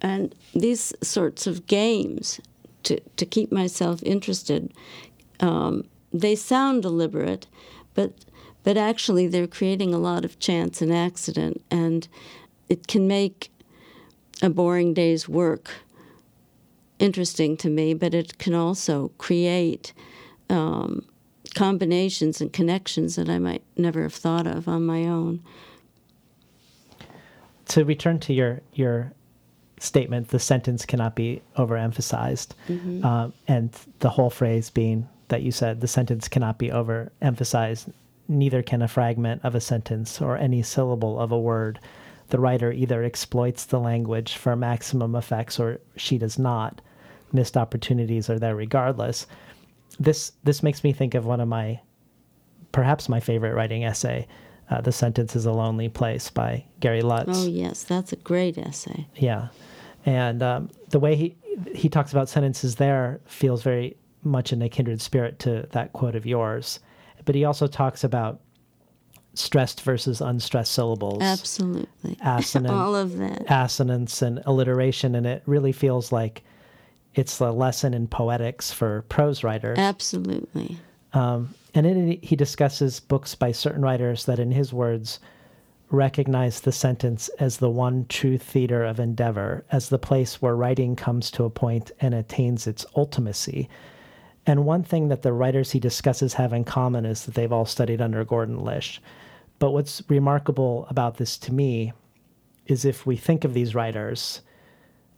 [0.00, 2.40] And these sorts of games
[2.84, 4.72] to, to keep myself interested,
[5.40, 7.46] um, they sound deliberate,
[7.94, 8.12] but
[8.64, 12.08] but actually they're creating a lot of chance and accident, and
[12.68, 13.50] it can make
[14.42, 15.70] a boring day's work
[16.98, 19.92] interesting to me, but it can also create
[20.50, 21.04] um,
[21.54, 25.40] combinations and connections that I might never have thought of on my own.
[27.68, 29.12] to return to your your
[29.78, 33.04] statement, the sentence cannot be overemphasized, Mhm.
[33.04, 33.70] um, and
[34.00, 37.92] the whole phrase being that you said the sentence cannot be overemphasized.
[38.28, 41.78] Neither can a fragment of a sentence or any syllable of a word.
[42.28, 46.80] The writer either exploits the language for maximum effects or she does not.
[47.32, 49.26] Missed opportunities are there regardless.
[49.98, 51.80] This this makes me think of one of my
[52.72, 54.26] perhaps my favorite writing essay,
[54.70, 57.30] uh, "The Sentence Is a Lonely Place" by Gary Lutz.
[57.34, 59.06] Oh yes, that's a great essay.
[59.16, 59.48] Yeah,
[60.06, 61.36] and um, the way he
[61.74, 66.14] he talks about sentences there feels very much in a kindred spirit to that quote
[66.16, 66.80] of yours.
[67.24, 68.40] But he also talks about
[69.34, 72.16] stressed versus unstressed syllables, Absolutely.
[72.24, 73.44] assonant, All of that.
[73.48, 76.42] assonance, and alliteration, and it really feels like
[77.14, 79.78] it's a lesson in poetics for prose writers.
[79.78, 80.78] Absolutely.
[81.12, 85.20] Um, and it, he discusses books by certain writers that, in his words,
[85.90, 90.96] recognize the sentence as the one true theater of endeavor, as the place where writing
[90.96, 93.68] comes to a point and attains its ultimacy.
[94.48, 97.66] And one thing that the writers he discusses have in common is that they've all
[97.66, 99.00] studied under Gordon Lish.
[99.58, 101.92] But what's remarkable about this to me
[102.66, 104.40] is if we think of these writers,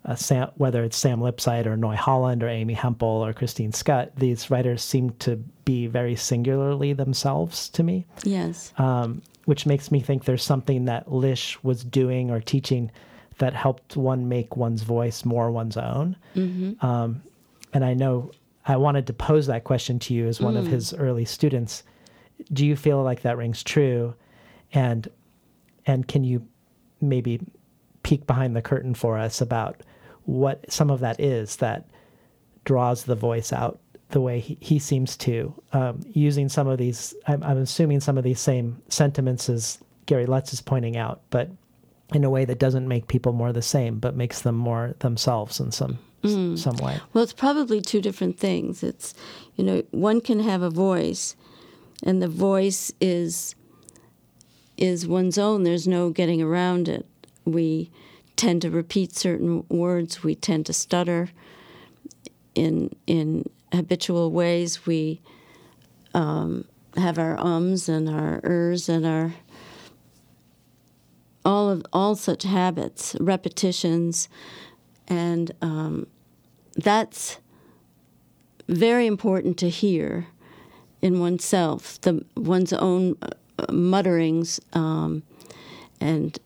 [0.05, 4.11] uh, Sam, whether it's Sam Lipsyte or Noy Holland or Amy Hempel or Christine Schutt,
[4.17, 8.73] these writers seem to be very singularly themselves to me, Yes.
[8.79, 12.91] um, which makes me think there's something that Lish was doing or teaching
[13.39, 16.17] that helped one make one's voice more one's own.
[16.35, 16.83] Mhm.
[16.83, 17.23] Um,
[17.73, 18.31] and I know
[18.67, 20.71] I wanted to pose that question to you as one of Mm.
[20.71, 21.83] his early students.
[22.53, 24.15] Do you feel like that rings true?
[24.73, 25.09] And
[25.87, 26.47] and can you
[27.01, 27.41] maybe
[28.03, 29.81] peek behind the curtain for us about
[30.25, 31.89] what some of that is that
[32.65, 33.81] draws the voice out
[34.11, 38.19] the way he, he seems to, um, using some of these, I'm, I'm assuming some
[38.19, 41.49] of these same sentiments as Gary Lutz is pointing out, but
[42.13, 45.61] in a way that doesn't make people more the same, but makes them more themselves
[45.61, 46.59] in some Mm.
[46.59, 47.01] some way.
[47.13, 48.83] Well, it's probably two different things.
[48.83, 49.15] It's,
[49.57, 51.35] you know, one can have a voice,
[52.03, 53.55] and the voice is
[54.77, 55.63] is one's own.
[55.63, 57.07] There's no getting around it.
[57.45, 57.91] We
[58.37, 60.23] tend to repeat certain words.
[60.23, 61.31] We tend to stutter
[62.55, 64.87] in in habitual ways.
[64.87, 65.21] We
[66.15, 66.65] um,
[66.97, 69.35] have our ums and our ers and our
[71.45, 74.29] all of all such habits, repetitions,
[75.11, 76.07] and um,
[76.77, 77.39] that's
[78.69, 80.29] very important to hear
[81.03, 85.23] in oneself, the one's own uh, mutterings um,
[86.01, 86.39] and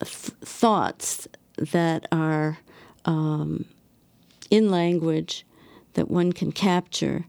[0.00, 1.26] th- thoughts
[1.56, 2.58] that are
[3.04, 3.64] um,
[4.50, 5.46] in language
[5.94, 7.24] that one can capture.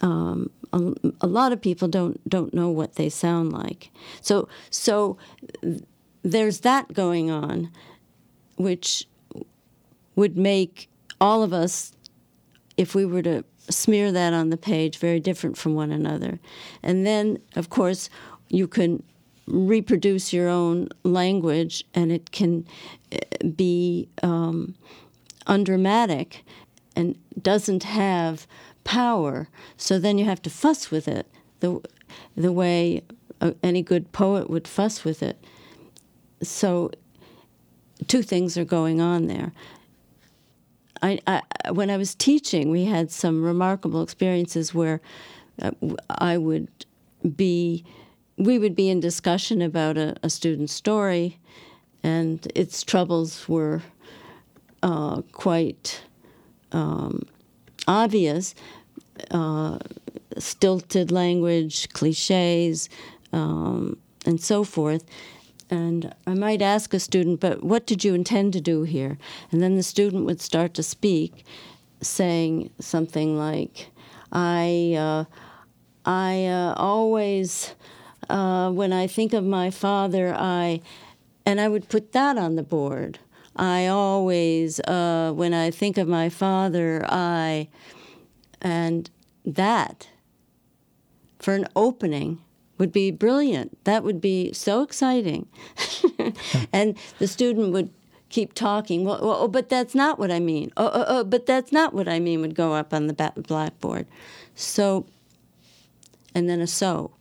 [0.00, 3.90] Um, a, a lot of people don't don't know what they sound like.
[4.20, 5.16] So so
[6.22, 7.70] there's that going on,
[8.56, 9.06] which
[10.18, 10.90] would make
[11.20, 11.92] all of us,
[12.76, 16.40] if we were to smear that on the page, very different from one another.
[16.82, 18.10] And then, of course,
[18.48, 19.04] you can
[19.46, 22.66] reproduce your own language, and it can
[23.12, 23.20] eh,
[23.54, 24.74] be um,
[25.46, 26.44] undramatic
[26.96, 28.48] and doesn't have
[28.82, 29.48] power.
[29.76, 31.28] So then you have to fuss with it
[31.60, 31.80] the
[32.36, 33.02] the way
[33.40, 35.36] uh, any good poet would fuss with it.
[36.42, 36.90] So
[38.08, 39.52] two things are going on there.
[41.02, 41.42] I, I,
[41.72, 45.00] when I was teaching, we had some remarkable experiences where
[45.60, 45.72] uh,
[46.08, 46.68] I would
[47.36, 47.84] be,
[48.36, 51.38] we would be in discussion about a, a student's story,
[52.02, 53.82] and its troubles were
[54.82, 56.02] uh, quite
[56.72, 57.22] um,
[57.86, 58.54] obvious.
[59.30, 59.78] Uh,
[60.38, 62.88] stilted language, cliches,
[63.32, 65.04] um, and so forth.
[65.70, 69.18] And I might ask a student, but what did you intend to do here?
[69.52, 71.44] And then the student would start to speak,
[72.00, 73.90] saying something like,
[74.32, 75.24] I, uh,
[76.06, 77.74] I uh, always,
[78.30, 80.80] uh, when I think of my father, I,
[81.44, 83.18] and I would put that on the board.
[83.56, 87.68] I always, uh, when I think of my father, I,
[88.62, 89.10] and
[89.44, 90.08] that
[91.38, 92.40] for an opening
[92.78, 93.82] would be brilliant.
[93.84, 95.48] That would be so exciting.
[96.72, 97.90] and the student would
[98.28, 99.04] keep talking.
[99.04, 100.72] Well, oh, but that's not what I mean.
[100.76, 104.06] Oh, oh, oh, but that's not what I mean would go up on the blackboard.
[104.54, 105.06] So,
[106.34, 107.12] and then a so.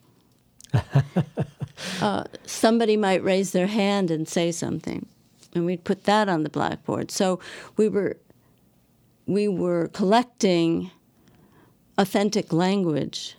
[2.02, 5.08] uh, somebody might raise their hand and say something,
[5.54, 7.10] and we'd put that on the blackboard.
[7.10, 7.40] So
[7.78, 8.18] we were
[9.26, 10.92] we were collecting
[11.98, 13.36] authentic language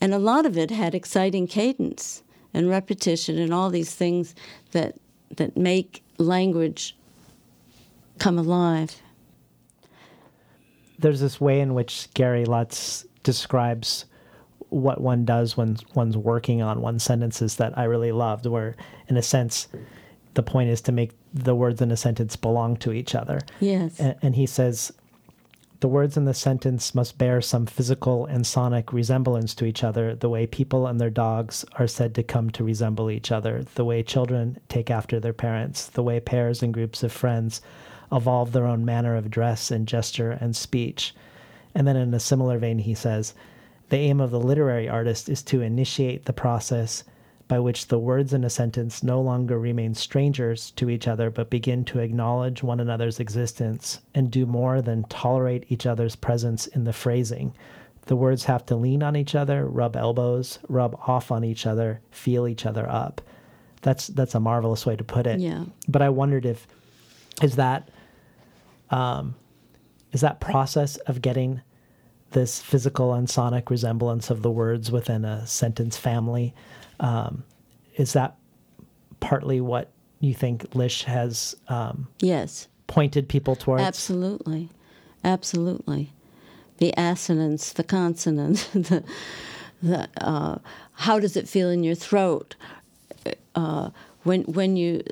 [0.00, 2.22] and a lot of it had exciting cadence
[2.52, 4.34] and repetition and all these things
[4.72, 4.96] that
[5.36, 6.96] that make language
[8.18, 9.00] come alive.
[10.98, 14.06] There's this way in which Gary Lutz describes
[14.70, 18.76] what one does when one's working on one sentences that I really loved, where
[19.08, 19.68] in a sense
[20.34, 23.40] the point is to make the words in a sentence belong to each other.
[23.60, 23.98] Yes.
[24.00, 24.92] And, and he says
[25.80, 30.14] the words in the sentence must bear some physical and sonic resemblance to each other,
[30.14, 33.84] the way people and their dogs are said to come to resemble each other, the
[33.84, 37.60] way children take after their parents, the way pairs and groups of friends
[38.10, 41.14] evolve their own manner of dress and gesture and speech.
[41.74, 43.34] And then in a similar vein, he says,
[43.88, 47.04] the aim of the literary artist is to initiate the process
[47.48, 51.48] by which the words in a sentence no longer remain strangers to each other, but
[51.48, 56.84] begin to acknowledge one another's existence and do more than tolerate each other's presence in
[56.84, 57.54] the phrasing.
[58.06, 62.00] The words have to lean on each other, rub elbows, rub off on each other,
[62.10, 63.20] feel each other up.
[63.82, 65.38] That's that's a marvelous way to put it.
[65.38, 65.64] Yeah.
[65.86, 66.66] But I wondered if
[67.42, 67.88] is that
[68.90, 69.36] um,
[70.12, 71.60] is that process of getting
[72.30, 76.54] this physical and sonic resemblance of the words within a sentence family
[77.00, 77.44] um,
[77.96, 78.36] is that
[79.20, 79.90] partly what
[80.20, 83.82] you think Lish has um, yes pointed people towards?
[83.82, 84.70] Absolutely,
[85.24, 86.12] absolutely.
[86.78, 89.02] The assonance, the consonant, the
[89.82, 90.58] the uh,
[90.92, 92.54] how does it feel in your throat
[93.54, 93.90] uh,
[94.22, 95.02] when when you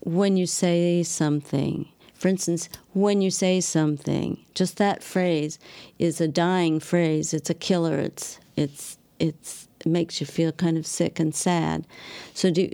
[0.00, 1.88] when you say something.
[2.14, 5.58] For instance, when you say something, just that phrase
[5.98, 7.34] is a dying phrase.
[7.34, 7.98] It's a killer.
[7.98, 11.86] It's it's it's it makes you feel kind of sick and sad.
[12.34, 12.70] So do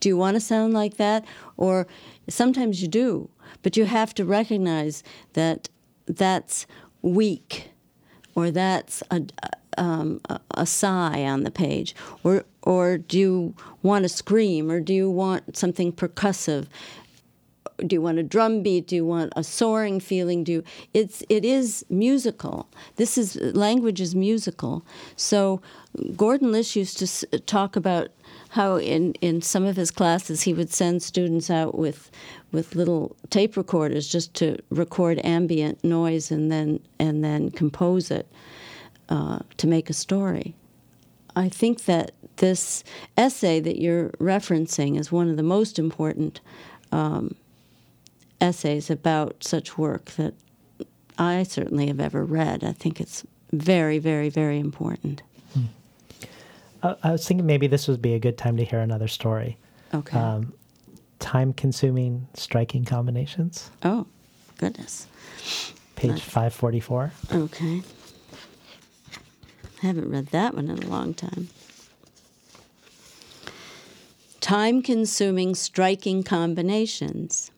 [0.00, 1.24] do you want to sound like that
[1.56, 1.86] or
[2.28, 3.30] sometimes you do,
[3.62, 5.68] but you have to recognize that
[6.06, 6.66] that's
[7.02, 7.70] weak
[8.34, 9.22] or that's a
[9.78, 11.94] um, a, a sigh on the page
[12.24, 16.66] or or do you want to scream, or do you want something percussive?
[17.78, 18.86] Do you want a drum beat?
[18.86, 20.44] Do you want a soaring feeling?
[20.44, 20.62] Do
[20.94, 22.68] it's it is musical.
[22.96, 24.84] This is language is musical.
[25.16, 25.60] So
[26.16, 28.10] Gordon Lish used to talk about
[28.50, 32.10] how in, in some of his classes he would send students out with
[32.52, 38.26] with little tape recorders just to record ambient noise and then and then compose it
[39.08, 40.54] uh, to make a story.
[41.34, 42.84] I think that this
[43.16, 46.40] essay that you're referencing is one of the most important
[46.90, 47.34] um,
[48.42, 50.34] essays about such work that
[51.16, 52.64] I certainly have ever read.
[52.64, 55.22] I think it's very, very, very important.
[56.82, 59.56] I, I was thinking maybe this would be a good time to hear another story.
[59.94, 60.18] Okay.
[60.18, 60.52] Um,
[61.20, 63.70] time consuming striking combinations.
[63.84, 64.06] Oh,
[64.58, 65.06] goodness.
[65.94, 66.20] Page Nice.
[66.20, 67.12] 544.
[67.32, 67.82] Okay.
[69.82, 71.48] I haven't read that one in a long time.
[74.40, 77.51] Time consuming striking combinations.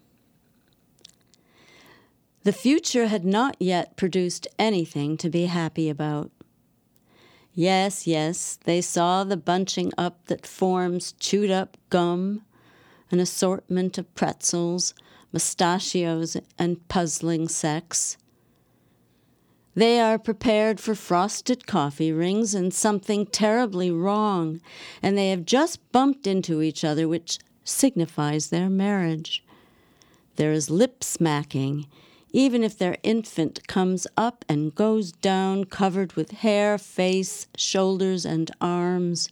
[2.45, 6.31] The future had not yet produced anything to be happy about.
[7.55, 12.43] Yes, yes, they saw the bunching up that forms chewed up gum,
[13.11, 14.93] an assortment of pretzels,
[15.33, 18.19] mustachios, and puzzling sex.
[19.75, 24.61] They are prepared for frosted coffee rings and something terribly wrong,
[25.03, 29.43] and they have just bumped into each other, which signifies their marriage.
[30.37, 31.87] There is lip smacking,
[32.35, 38.51] even if their infant comes up and goes down covered with hair, face, shoulders, and
[38.61, 39.29] arms.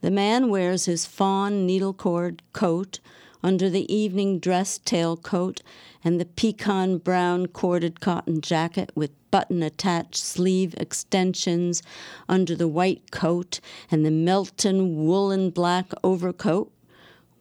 [0.00, 3.00] The man wears his fawn needlecord coat
[3.42, 5.60] under the evening dress tailcoat
[6.02, 11.82] and the pecan brown corded cotton jacket with button attached sleeve extensions
[12.30, 13.60] under the white coat
[13.90, 16.72] and the Melton woolen black overcoat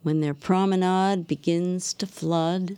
[0.03, 2.78] when their promenade begins to flood.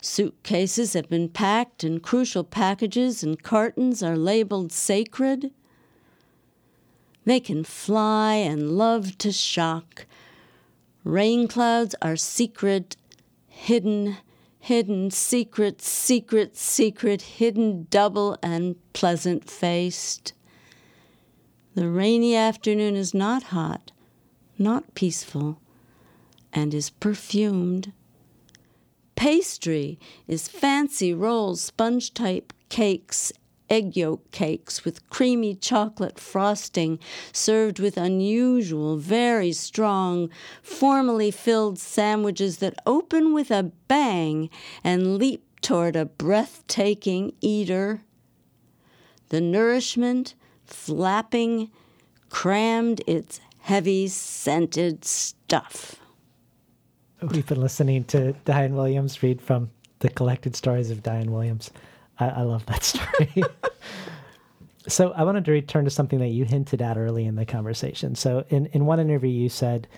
[0.00, 5.50] Suitcases have been packed and crucial packages and cartons are labeled sacred.
[7.24, 10.06] They can fly and love to shock.
[11.02, 12.96] Rain clouds are secret,
[13.48, 14.18] hidden,
[14.58, 20.32] hidden, secret, secret, secret, hidden, double, and pleasant faced.
[21.74, 23.92] The rainy afternoon is not hot,
[24.58, 25.60] not peaceful,
[26.52, 27.92] and is perfumed.
[29.16, 29.98] Pastry
[30.28, 33.32] is fancy rolls, sponge type cakes,
[33.70, 36.98] egg yolk cakes with creamy chocolate frosting,
[37.32, 40.28] served with unusual, very strong,
[40.62, 44.50] formally filled sandwiches that open with a bang
[44.84, 48.02] and leap toward a breathtaking eater.
[49.30, 50.34] The nourishment,
[50.66, 51.70] flapping,
[52.28, 55.96] crammed its heavy scented stuff.
[57.22, 61.70] We've been listening to Diane Williams read from the collected stories of Diane Williams.
[62.18, 63.42] I, I love that story.
[64.86, 68.16] so I wanted to return to something that you hinted at early in the conversation.
[68.16, 69.88] So in, in one interview, you said,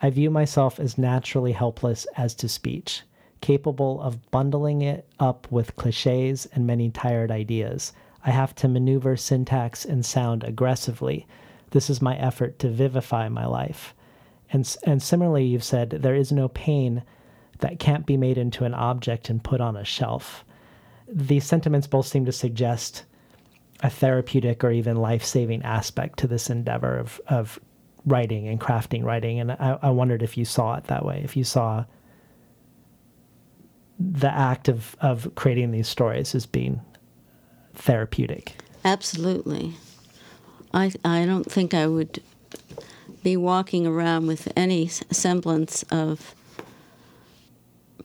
[0.00, 3.02] I view myself as naturally helpless as to speech,
[3.42, 7.92] capable of bundling it up with cliches and many tired ideas.
[8.24, 11.26] I have to maneuver syntax and sound aggressively.
[11.72, 13.94] This is my effort to vivify my life.
[14.52, 17.02] And, and similarly, you've said there is no pain
[17.60, 20.44] that can't be made into an object and put on a shelf.
[21.08, 23.04] These sentiments both seem to suggest
[23.82, 27.58] a therapeutic or even life saving aspect to this endeavor of, of
[28.04, 29.40] writing and crafting writing.
[29.40, 31.84] And I, I wondered if you saw it that way, if you saw
[33.98, 36.80] the act of, of creating these stories as being
[37.74, 38.56] therapeutic.
[38.84, 39.74] Absolutely.
[40.74, 42.22] I, I don't think I would
[43.22, 46.34] be walking around with any semblance of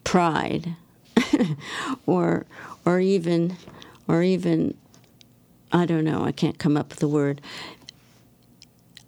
[0.03, 0.75] pride
[2.05, 2.45] or
[2.85, 3.57] or even
[4.07, 4.75] or even
[5.71, 7.41] I don't know, I can't come up with the word.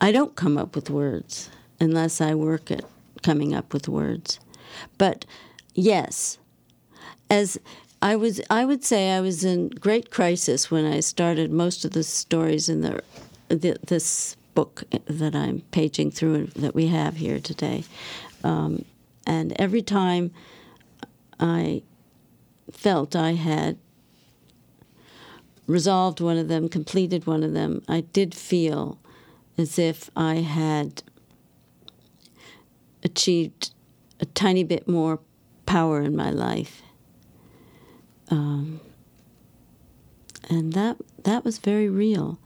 [0.01, 1.49] I don't come up with words
[1.79, 2.83] unless I work at
[3.23, 4.39] coming up with words.
[4.97, 5.25] But
[5.73, 6.37] yes,
[7.29, 7.57] as
[8.01, 11.91] I was, I would say I was in great crisis when I started most of
[11.91, 13.01] the stories in the,
[13.49, 17.85] the this book that I'm paging through that we have here today,
[18.43, 18.83] um,
[19.25, 20.31] and every time
[21.39, 21.81] I
[22.69, 23.77] felt I had
[25.65, 28.97] resolved one of them, completed one of them, I did feel
[29.57, 31.03] as if I had
[33.01, 33.71] achieved
[34.19, 35.21] a tiny bit more
[35.65, 36.81] power in my life.
[38.29, 38.81] Um,
[40.49, 42.39] and that that was very real.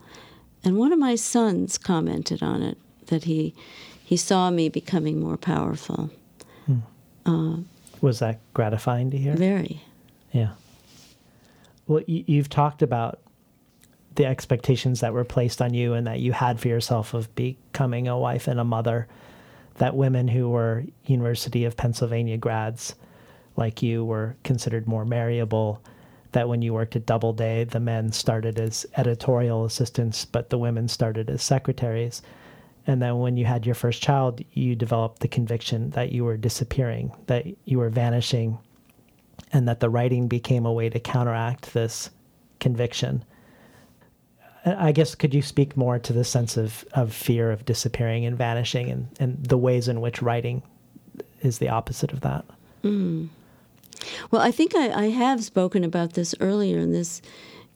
[0.64, 3.54] And one of my sons commented on it that he
[4.04, 6.10] he saw me becoming more powerful.
[6.66, 6.78] Hmm.
[7.24, 7.56] Uh,
[8.00, 9.34] Was that gratifying to hear?
[9.34, 9.82] very.
[10.32, 10.50] Yeah.
[11.86, 13.20] Well, you, you've talked about
[14.16, 18.08] the expectations that were placed on you and that you had for yourself of becoming
[18.08, 19.08] a wife and a mother.
[19.78, 22.94] That women who were University of Pennsylvania grads,
[23.56, 25.82] like you, were considered more marriable.
[26.34, 30.88] That when you worked at Doubleday, the men started as editorial assistants, but the women
[30.88, 32.22] started as secretaries.
[32.88, 36.36] And then when you had your first child, you developed the conviction that you were
[36.36, 38.58] disappearing, that you were vanishing,
[39.52, 42.10] and that the writing became a way to counteract this
[42.58, 43.24] conviction.
[44.66, 48.36] I guess could you speak more to the sense of, of fear of disappearing and
[48.36, 50.64] vanishing and, and the ways in which writing
[51.42, 52.44] is the opposite of that?
[52.82, 53.28] Mm.
[54.30, 57.22] Well, I think I, I have spoken about this earlier in this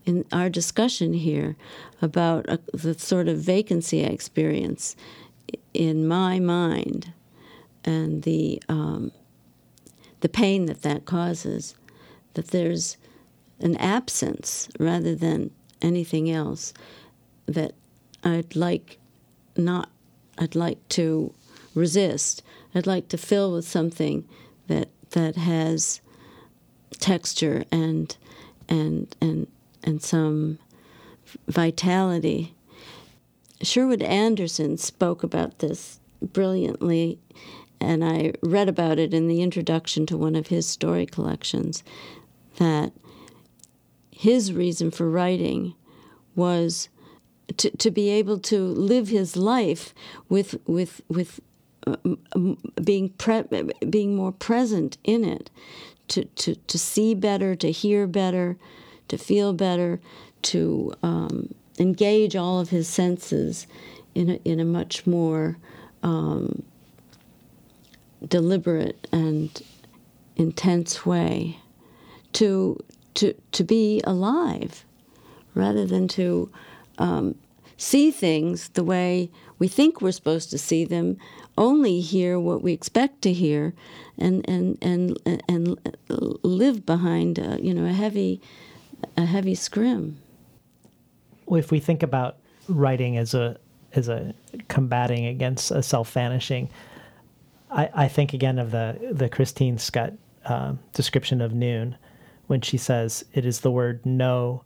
[0.07, 1.57] in our discussion here
[2.01, 4.97] about uh, the sort of vacancy I experience
[5.75, 7.13] in my mind
[7.85, 9.13] and the um,
[10.21, 11.75] the pain that that causes.
[12.35, 12.97] That there's
[13.61, 15.51] an absence rather than
[15.83, 16.73] anything else
[17.47, 17.73] that
[18.23, 18.99] I'd like
[19.57, 19.91] not
[20.39, 21.35] I'd like to
[21.75, 22.43] resist.
[22.75, 24.27] I'd like to fill with something
[24.69, 26.01] that that has
[26.99, 28.17] texture and
[28.69, 29.47] and and
[29.83, 30.59] and some
[31.47, 32.55] vitality.
[33.63, 37.19] Sherwood Anderson spoke about this brilliantly,
[37.81, 41.83] and I read about it in the introduction to one of his story collections.
[42.57, 42.93] That
[44.11, 45.75] his reason for writing
[46.35, 46.89] was
[47.57, 49.95] to, to be able to live his life
[50.29, 51.41] with with with
[51.87, 51.97] uh,
[52.83, 53.45] being pre-
[53.89, 55.51] being more present in it,
[56.09, 58.57] to, to to see better, to hear better,
[59.09, 60.01] to feel better,
[60.43, 63.67] to um, engage all of his senses
[64.15, 65.59] in a, in a much more
[66.03, 66.63] um,
[68.27, 69.63] deliberate and
[70.37, 71.59] intense way,
[72.33, 72.79] to
[73.15, 74.85] to to be alive,
[75.55, 76.51] rather than to
[76.99, 77.35] um,
[77.77, 81.17] see things the way we think we're supposed to see them,
[81.57, 83.75] only hear what we expect to hear,
[84.19, 85.79] and and and and
[86.43, 88.41] live behind a, you know a heavy
[89.17, 90.19] a heavy scrim.
[91.47, 92.37] Well, if we think about
[92.69, 93.59] writing as a
[93.95, 94.35] as a
[94.69, 96.69] combating against a self vanishing,
[97.71, 101.97] I, I think again of the the Christine Schutt uh, description of noon,
[102.47, 104.63] when she says it is the word no.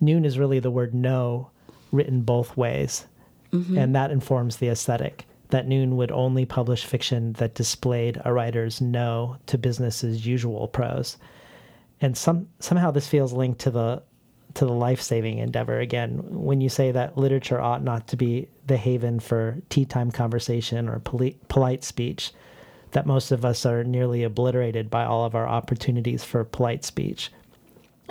[0.00, 1.50] Noon is really the word no,
[1.92, 3.06] written both ways,
[3.52, 3.76] Mm-hmm.
[3.78, 5.26] and that informs the aesthetic.
[5.52, 10.68] That Noon would only publish fiction that displayed a writer's no to business as usual
[10.68, 11.16] prose
[12.02, 14.02] and some somehow this feels linked to the
[14.54, 16.18] to the life saving endeavor again.
[16.28, 20.90] When you say that literature ought not to be the haven for tea time conversation
[20.90, 22.32] or poli- polite speech,
[22.90, 27.32] that most of us are nearly obliterated by all of our opportunities for polite speech.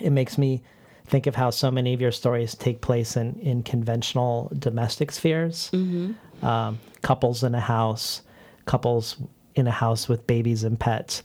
[0.01, 0.63] It makes me
[1.05, 5.69] think of how so many of your stories take place in, in conventional domestic spheres.
[5.73, 6.13] Mm-hmm.
[6.41, 8.21] Um, couples in a house,
[8.65, 9.17] couples
[9.55, 11.23] in a house with babies and pets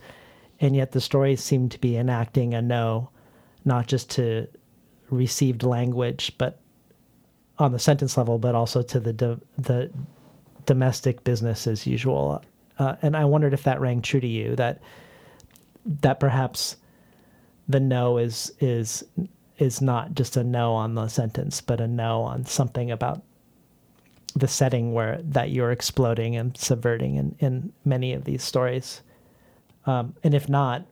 [0.59, 3.09] and yet the stories seem to be enacting a no,
[3.65, 4.47] not just to
[5.09, 6.59] received language, but
[7.59, 9.91] on the sentence level, but also to the do, the
[10.65, 12.43] domestic business as usual.
[12.77, 14.81] Uh, and I wondered if that rang true to you that
[16.01, 16.75] that perhaps
[17.67, 19.05] the no is is
[19.57, 23.23] is not just a no on the sentence, but a no on something about
[24.35, 29.01] the setting where that you're exploding and subverting in, in many of these stories.
[29.85, 30.85] Um, and if not,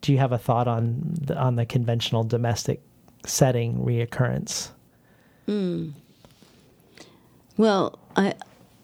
[0.00, 2.80] do you have a thought on the, on the conventional domestic
[3.26, 4.70] setting reoccurrence?
[5.46, 5.92] Mm.
[7.56, 8.34] Well, I,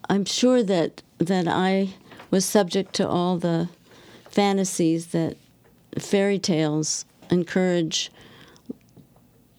[0.08, 1.94] I'm sure that that I
[2.30, 3.68] was subject to all the
[4.30, 5.36] fantasies that
[5.98, 8.10] fairy tales encourage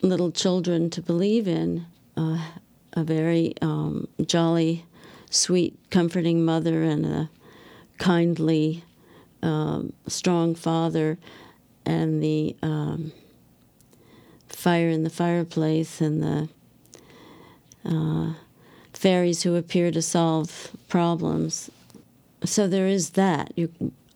[0.01, 1.85] little children to believe in.
[2.15, 2.39] Uh,
[2.93, 4.85] a very um, jolly,
[5.29, 7.29] sweet, comforting mother and a
[7.97, 8.83] kindly,
[9.41, 11.17] um, strong father,
[11.85, 13.11] and the um,
[14.47, 16.49] fire in the fireplace and the
[17.85, 18.33] uh,
[18.93, 21.69] fairies who appear to solve problems.
[22.43, 23.53] So there is that.
[23.55, 23.71] You,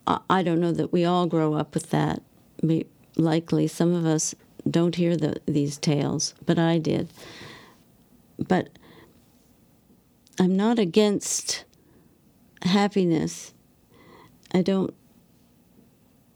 [0.05, 2.21] I, don't know that we all grow up with that.
[2.61, 4.35] May- likely, some of us
[4.69, 7.09] don't hear the, these tales, but I did.
[8.37, 8.69] But
[10.39, 11.65] I'm not against
[12.63, 13.53] happiness.
[14.53, 14.93] I don't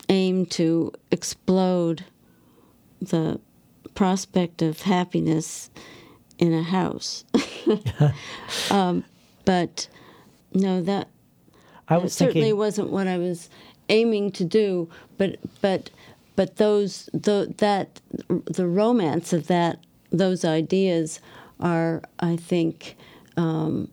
[0.10, 2.06] aim to explode
[3.02, 3.40] the
[3.96, 5.70] prospect of happiness
[6.38, 7.26] in a house.
[8.72, 9.04] um,
[9.46, 9.88] but
[10.54, 11.10] no, that
[11.88, 13.50] I that was certainly thinking, wasn't what I was
[13.90, 14.90] aiming to do.
[15.18, 15.90] But but
[16.36, 21.20] but those the, that the romance of that those ideas
[21.60, 22.96] are, I think,
[23.36, 23.90] um,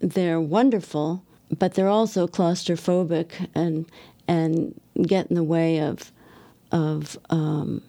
[0.00, 1.22] they're wonderful,
[1.58, 3.86] but they're also claustrophobic and
[4.26, 6.12] and get in the way of
[6.72, 7.82] of um,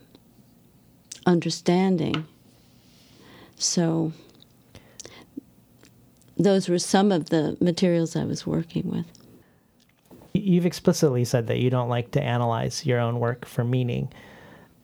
[1.25, 2.25] understanding.
[3.57, 4.13] So
[6.37, 9.05] those were some of the materials I was working with.
[10.33, 14.11] you've explicitly said that you don't like to analyze your own work for meaning.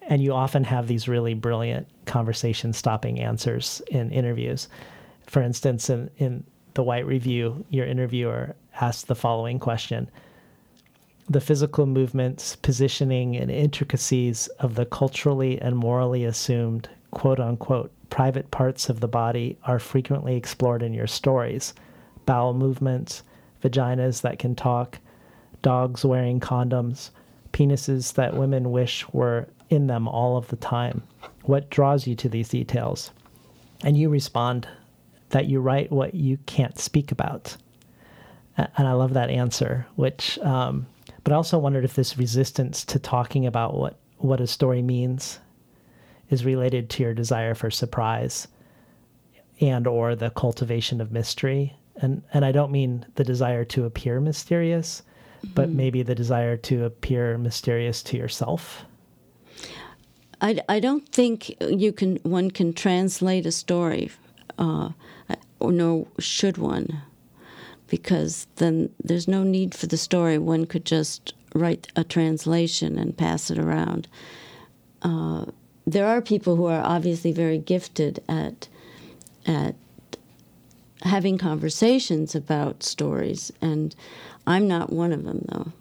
[0.07, 4.67] And you often have these really brilliant conversation stopping answers in interviews.
[5.27, 6.43] For instance, in, in
[6.73, 10.09] the White Review, your interviewer asked the following question
[11.29, 18.51] The physical movements, positioning, and intricacies of the culturally and morally assumed, quote unquote, private
[18.51, 21.73] parts of the body are frequently explored in your stories.
[22.25, 23.23] Bowel movements,
[23.63, 24.99] vaginas that can talk,
[25.61, 27.11] dogs wearing condoms,
[27.53, 31.01] penises that women wish were in them all of the time.
[31.43, 33.11] What draws you to these details?
[33.83, 34.67] And you respond
[35.29, 37.55] that you write what you can't speak about.
[38.57, 40.85] And I love that answer, which, um,
[41.23, 45.39] but I also wondered if this resistance to talking about what, what a story means
[46.29, 48.47] is related to your desire for surprise
[49.61, 51.75] and or the cultivation of mystery.
[51.95, 55.01] And, and I don't mean the desire to appear mysterious,
[55.55, 58.85] but maybe the desire to appear mysterious to yourself.
[60.41, 64.11] I, I don't think you can one can translate a story,
[64.57, 64.89] uh,
[65.59, 67.01] or nor should one,
[67.87, 70.37] because then there's no need for the story.
[70.39, 74.07] One could just write a translation and pass it around.
[75.03, 75.45] Uh,
[75.85, 78.67] there are people who are obviously very gifted at
[79.45, 79.75] at
[81.03, 83.95] having conversations about stories, and
[84.47, 85.71] I'm not one of them though.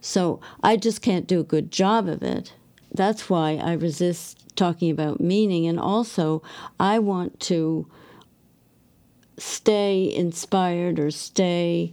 [0.00, 2.52] So I just can't do a good job of it.
[2.92, 6.42] That's why I resist talking about meaning, and also
[6.80, 7.86] I want to
[9.38, 11.92] stay inspired or stay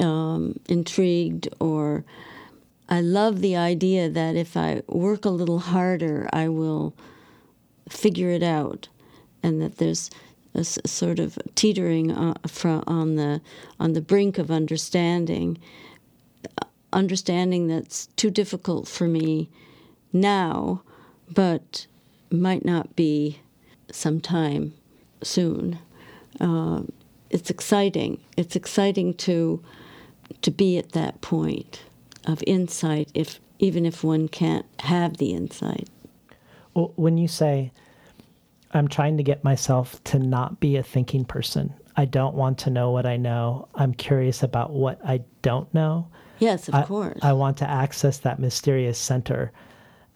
[0.00, 2.04] um, intrigued or
[2.88, 6.94] I love the idea that if I work a little harder, I will
[7.88, 8.88] figure it out,
[9.42, 10.10] and that there's
[10.54, 12.34] a s- sort of teetering uh,
[12.86, 13.40] on the
[13.80, 15.58] on the brink of understanding,
[16.60, 19.48] uh, understanding that's too difficult for me
[20.14, 20.82] now,
[21.30, 21.86] but
[22.30, 23.40] might not be
[23.90, 24.72] sometime
[25.22, 25.78] soon.
[26.40, 26.82] Uh,
[27.30, 28.20] it's exciting.
[28.36, 29.62] It's exciting to
[30.40, 31.82] to be at that point
[32.26, 35.88] of insight, if even if one can't have the insight.
[36.74, 37.72] Well, When you say,
[38.72, 42.70] I'm trying to get myself to not be a thinking person, I don't want to
[42.70, 46.08] know what I know, I'm curious about what I don't know.
[46.38, 47.18] Yes, of I, course.
[47.22, 49.52] I want to access that mysterious center.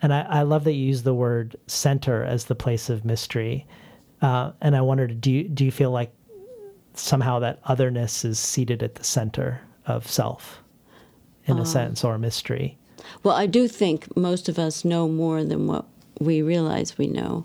[0.01, 3.67] And I, I love that you use the word center as the place of mystery.
[4.23, 6.13] Uh, and I wondered, do you, do you feel like
[6.95, 10.63] somehow that otherness is seated at the center of self,
[11.47, 12.77] in Uh, a sense, or mystery?
[13.23, 15.85] Well, I do think most of us know more than what
[16.21, 17.45] we realize we know.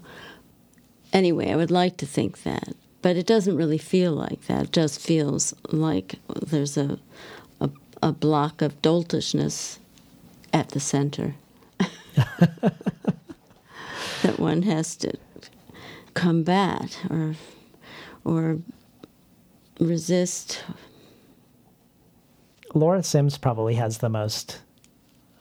[1.12, 4.64] Anyway, I would like to think that, but it doesn't really feel like that.
[4.64, 7.00] It just feels like there's a
[7.60, 7.70] a,
[8.02, 9.80] a block of doltishness
[10.52, 11.36] at the center
[14.22, 15.14] that one has to
[16.14, 17.36] combat or
[18.24, 18.60] or
[19.80, 20.64] resist.
[22.74, 24.62] Laura Sims probably has the most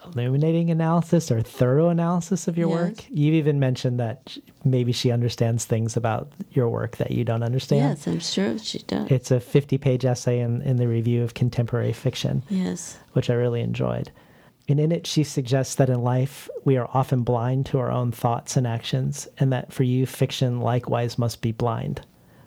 [0.04, 2.78] illuminating analysis or thorough analysis of your Yes.
[2.78, 3.04] work.
[3.08, 7.98] You've even mentioned that maybe she understands things about your work that you don't understand.
[7.98, 9.10] Yes, I'm sure she does.
[9.10, 12.98] It's a 50 page essay in, in the review of contemporary fiction, yes.
[13.12, 14.10] which I really enjoyed.
[14.72, 18.10] And in it, she suggests that in life, we are often blind to our own
[18.10, 22.00] thoughts and actions, and that for you, fiction likewise must be blind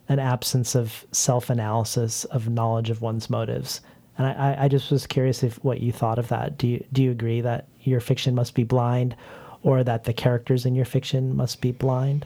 [0.09, 3.80] an absence of self analysis, of knowledge of one's motives.
[4.17, 6.57] And I, I- just was curious if what you thought of that.
[6.57, 9.15] Do you, do you agree that your fiction must be blind,
[9.61, 12.26] or that the characters in your fiction must be blind?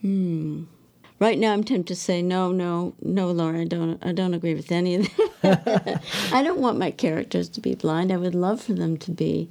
[0.00, 0.62] Hmm.
[1.22, 3.60] Right now, I'm tempted to say no, no, no, Laura.
[3.60, 4.04] I don't.
[4.04, 5.08] I don't agree with any of
[5.42, 6.02] that.
[6.32, 8.10] I don't want my characters to be blind.
[8.10, 9.48] I would love for them to be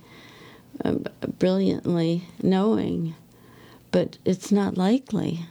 [0.83, 0.95] uh,
[1.39, 3.15] brilliantly knowing,
[3.89, 5.45] but it's not likely.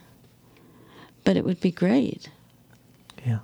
[1.23, 2.29] But it would be great.
[3.25, 3.39] Yeah.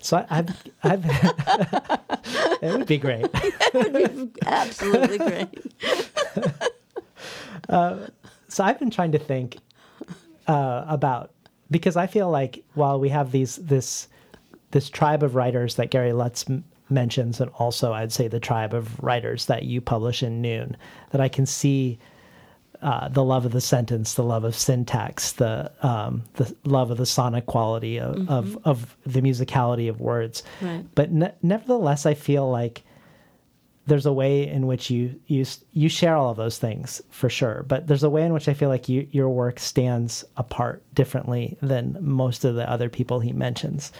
[0.00, 0.50] So I, I've,
[0.82, 1.04] I've
[2.60, 3.26] it would be great.
[3.32, 5.48] it would be absolutely great.
[8.48, 9.58] So I've been trying to think
[10.46, 11.30] uh, about
[11.70, 14.08] because I feel like while we have these this
[14.70, 18.74] this tribe of writers that Gary Lutz m- mentions, and also I'd say the tribe
[18.74, 20.76] of writers that you publish in Noon,
[21.10, 21.98] that I can see
[22.82, 26.98] uh, the love of the sentence, the love of syntax, the um, the love of
[26.98, 30.42] the sonic quality of, of, of the musicality of words.
[30.60, 30.84] Right.
[30.94, 32.82] But ne- nevertheless, I feel like
[33.86, 37.64] there's a way in which you you you share all of those things for sure.
[37.68, 41.56] But there's a way in which I feel like you, your work stands apart differently
[41.60, 43.92] than most of the other people he mentions.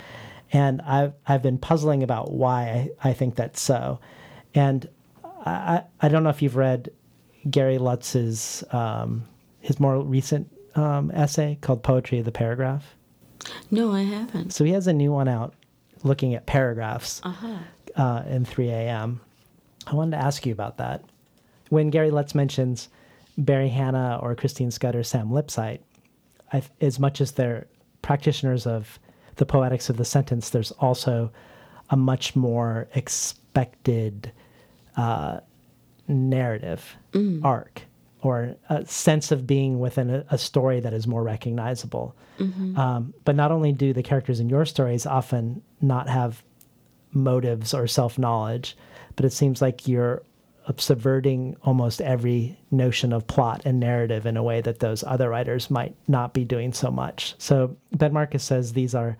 [0.52, 3.98] And I've I've been puzzling about why I, I think that's so.
[4.54, 4.88] And
[5.46, 6.90] I, I don't know if you've read
[7.50, 9.24] Gary Lutz's um,
[9.60, 12.94] his more recent um, essay called "Poetry of the Paragraph."
[13.70, 14.52] No, I haven't.
[14.54, 15.52] So he has a new one out
[16.02, 17.56] looking at paragraphs Uh-huh.
[17.96, 19.20] uh, in 3 a.m.
[19.86, 21.04] I wanted to ask you about that.
[21.68, 22.88] When Gary Lutz mentions
[23.36, 25.80] Barry Hannah or Christine Schutt, Sam Lipsyte,
[26.52, 27.66] I, as much as they're
[28.02, 28.98] practitioners of
[29.36, 31.32] the poetics of the sentence, there's also
[31.90, 34.32] a much more expected
[34.96, 35.40] uh,
[36.06, 36.96] narrative
[37.42, 37.82] arc
[38.22, 42.14] or a sense of being within a, a story that is more recognizable.
[42.78, 46.42] Um, but not only do the characters in your stories often not have
[47.12, 48.76] motives or self knowledge,
[49.16, 50.22] but it seems like you're
[50.78, 55.70] subverting almost every notion of plot and narrative in a way that those other writers
[55.70, 57.34] might not be doing so much.
[57.38, 59.18] So Ben Marcus says these are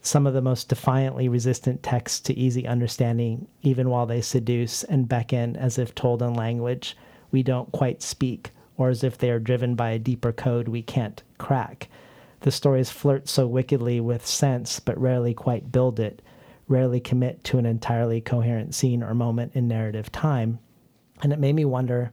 [0.00, 5.08] some of the most defiantly resistant texts to easy understanding, even while they seduce and
[5.08, 6.96] beckon as if told in language
[7.32, 10.82] we don't quite speak, or as if they are driven by a deeper code we
[10.82, 11.88] can't crack.
[12.40, 16.22] The stories flirt so wickedly with sense, but rarely quite build it,
[16.68, 20.58] rarely commit to an entirely coherent scene or moment in narrative time.
[21.22, 22.12] And it made me wonder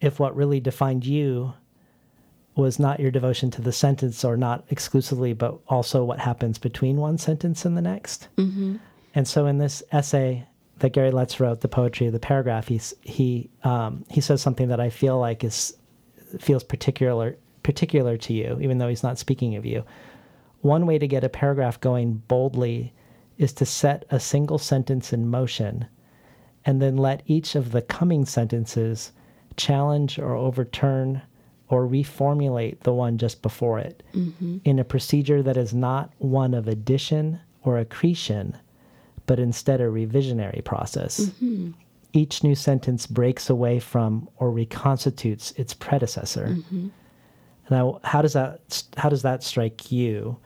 [0.00, 1.54] if what really defined you
[2.56, 6.96] was not your devotion to the sentence or not exclusively, but also what happens between
[6.96, 8.28] one sentence and the next.
[8.36, 8.76] Mm-hmm.
[9.14, 10.46] And so in this essay
[10.78, 14.68] that Gary Lutz wrote, "The Poetry of the Paragraph," he's, he um, he says something
[14.68, 15.76] that I feel like is
[16.38, 19.84] feels particular particular to you, even though he's not speaking of you.
[20.60, 22.92] One way to get a paragraph going boldly
[23.38, 25.86] is to set a single sentence in motion,
[26.64, 29.12] and then let each of the coming sentences
[29.56, 31.22] challenge or overturn
[31.68, 34.02] or reformulate the one just before it.
[34.14, 34.58] Mm-hmm.
[34.64, 38.56] In a procedure that is not one of addition or accretion,
[39.26, 41.20] but instead a revisionary process.
[41.20, 41.72] Mm-hmm.
[42.12, 46.48] Each new sentence breaks away from or reconstitutes its predecessor.
[46.50, 46.88] Mm-hmm.
[47.70, 50.36] Now, how does that how does that strike you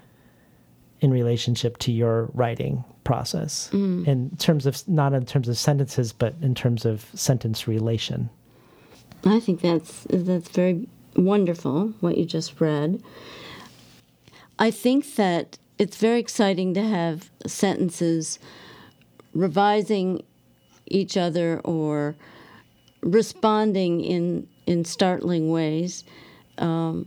[1.00, 6.34] in relationship to your writing process in terms of not in terms of sentences, but
[6.42, 8.28] in terms of sentence relation?
[9.24, 13.02] I think that's that's very wonderful what you just read.
[14.58, 18.38] I think that it's very exciting to have sentences
[19.32, 20.24] revising
[20.86, 22.16] each other or
[23.02, 26.04] responding in in startling ways.
[26.58, 27.06] Um,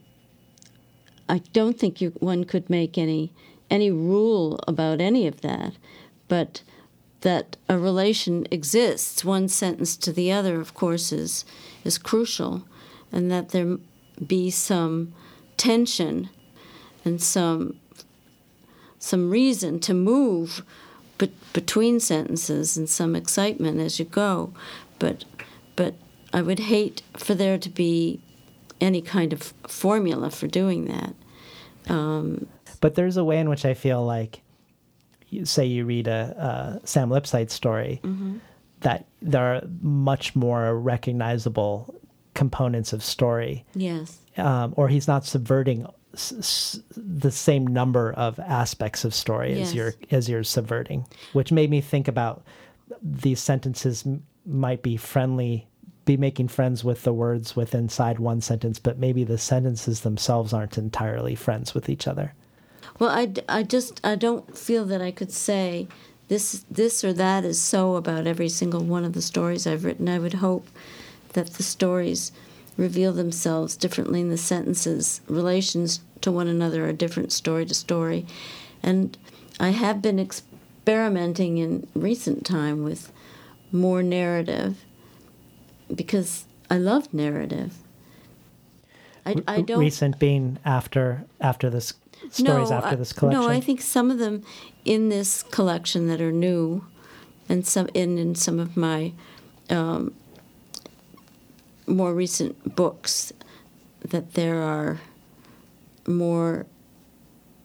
[1.28, 3.32] I don't think you, one could make any
[3.72, 5.74] any rule about any of that,
[6.28, 6.62] but
[7.22, 11.46] that a relation exists, one sentence to the other, of course, is
[11.84, 12.64] is crucial,
[13.12, 13.78] and that there
[14.26, 15.14] be some
[15.58, 16.30] tension
[17.06, 17.80] and some
[19.00, 20.64] some reason to move
[21.18, 24.54] be- between sentences and some excitement as you go,
[25.00, 25.26] but
[25.76, 25.96] but
[26.34, 28.22] I would hate for there to be
[28.80, 31.14] any kind of formula for doing that.
[31.92, 32.48] Um,
[32.82, 34.42] But there's a way in which I feel like,
[35.44, 38.02] say you read a, a Sam Lipsyte story,
[38.82, 41.96] that there are much more recognizable
[42.34, 44.18] components of story, yes.
[44.38, 49.68] um, or he's not subverting s- s- the same number of aspects of story Yes.
[49.70, 52.42] as you're as you're subverting, which made me think about
[53.04, 55.68] these sentences m- might be friendly
[56.06, 60.52] be making friends with the words with inside one sentence but maybe the sentences themselves
[60.52, 62.34] aren't entirely friends with each other
[63.02, 65.88] Well, I, I just I don't feel that I could say
[66.28, 70.08] this this or that is so about every single one of the stories I've written.
[70.08, 70.68] I would hope
[71.34, 72.32] that the stories
[72.78, 75.22] reveal themselves differently in the sentences.
[75.28, 78.28] Relations to one another are different story to story,
[78.84, 79.18] and
[79.60, 83.12] I have been experimenting in recent time with
[83.72, 84.86] more narrative
[85.96, 87.80] because I love narrative.
[89.26, 91.94] I, I don't recent being after after this
[92.30, 94.44] stories after this collection No, I think some of them
[94.86, 96.86] in this collection that are new,
[97.50, 99.14] and some in, in some of my
[99.70, 100.14] um,
[101.88, 103.34] more recent books
[104.02, 105.00] that there are
[106.08, 106.66] more,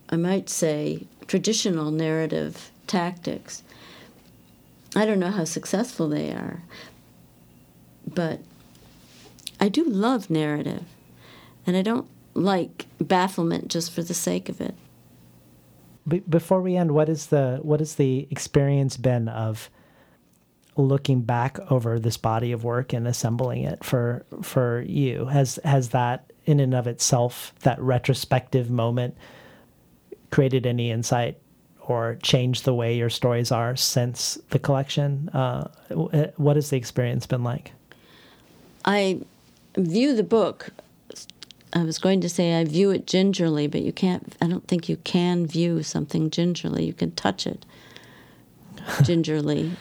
[0.09, 3.63] I might say, traditional narrative tactics.
[4.95, 6.63] I don't know how successful they are,
[8.07, 8.41] but
[9.61, 10.85] I do love narrative,
[11.67, 14.75] and I don't like bafflement just for the sake of it.
[16.07, 19.71] Be- before we end, what is the what has the experience been of
[20.77, 25.27] looking back over this body of work and assembling it for for you?
[25.27, 29.17] Has has that in and of itself, that retrospective moment,
[30.31, 31.39] created any insight
[31.81, 35.29] or changed the way your stories are since the collection?
[35.31, 35.69] Uh,
[36.37, 37.73] what has the experience been like?
[38.85, 39.21] I
[39.77, 40.71] view the book.
[41.73, 44.35] I was going to say I view it gingerly, but you can't.
[44.41, 46.85] I don't think you can view something gingerly.
[46.85, 47.67] You can touch it
[49.03, 49.73] gingerly,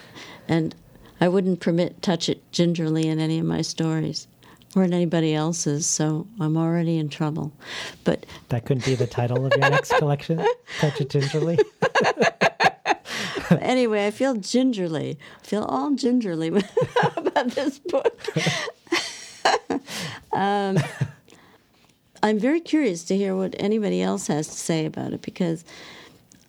[0.48, 0.76] and
[1.22, 4.28] I wouldn't permit touch it gingerly in any of my stories
[4.76, 5.86] or in anybody else's.
[5.86, 7.54] So I'm already in trouble.
[8.04, 10.46] But that couldn't be the title of your next collection.
[10.80, 11.60] Touch it gingerly.
[13.62, 15.18] anyway, I feel gingerly.
[15.42, 16.48] I feel all gingerly
[17.16, 18.22] about this book.
[20.34, 20.78] um,
[22.26, 25.64] I'm very curious to hear what anybody else has to say about it because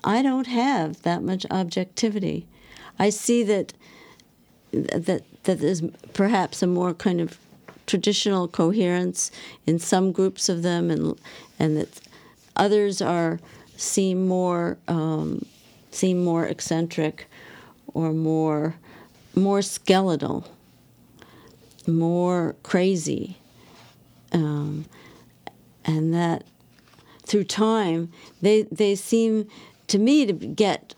[0.03, 2.47] I don't have that much objectivity.
[2.99, 3.75] I see that
[4.73, 5.83] that that there's
[6.15, 7.39] perhaps a more kind of
[7.87, 9.31] traditional coherence
[9.67, 11.21] in some groups of them, and
[11.59, 12.01] and that
[12.57, 13.39] others are
[13.77, 15.45] seem more um,
[15.91, 17.27] seem more eccentric
[17.93, 18.77] or more
[19.35, 20.47] more skeletal,
[21.87, 23.37] more crazy,
[24.33, 24.87] um,
[25.87, 26.45] and that
[27.25, 28.13] through time
[28.43, 29.49] they they seem
[29.87, 30.95] to me to get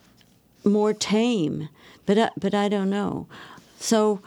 [0.64, 1.68] more tame,
[2.06, 3.26] but I, but I don't know.
[3.78, 4.20] So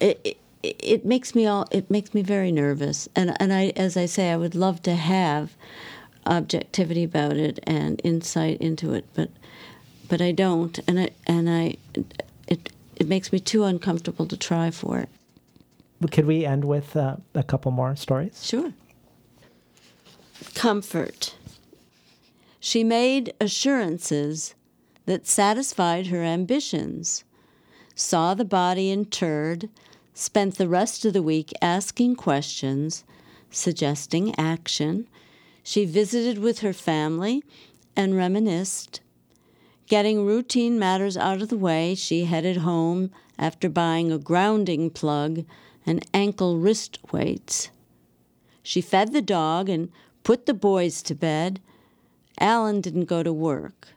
[0.00, 3.96] it, it, it makes me all it makes me very nervous, and and I as
[3.96, 5.54] I say I would love to have
[6.26, 9.30] objectivity about it and insight into it, but
[10.08, 11.76] but I don't, and I and I
[12.48, 15.08] it it makes me too uncomfortable to try for it.
[16.10, 18.44] Could we end with uh, a couple more stories?
[18.44, 18.72] Sure.
[20.52, 21.36] Comfort.
[22.60, 24.54] She made assurances
[25.06, 27.24] that satisfied her ambitions,
[27.94, 29.68] saw the body interred,
[30.14, 33.04] spent the rest of the week asking questions,
[33.50, 35.06] suggesting action.
[35.62, 37.44] She visited with her family
[37.96, 39.00] and reminisced.
[39.86, 45.44] Getting routine matters out of the way, she headed home after buying a grounding plug
[45.84, 47.70] and ankle wrist weights.
[48.62, 49.90] She fed the dog and
[50.24, 51.60] put the boys to bed.
[52.40, 53.88] Alan didn't go to work.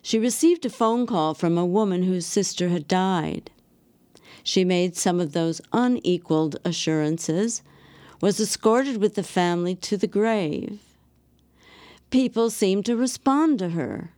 [0.00, 3.50] She received a phone call from a woman whose sister had died.
[4.42, 7.62] She made some of those unequaled assurances,
[8.20, 10.80] was escorted with the family to the grave.
[12.10, 14.12] People seemed to respond to her.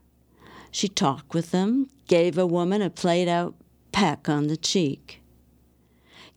[0.71, 3.55] She talked with them, gave a woman a played out
[3.93, 5.23] peck on the cheek.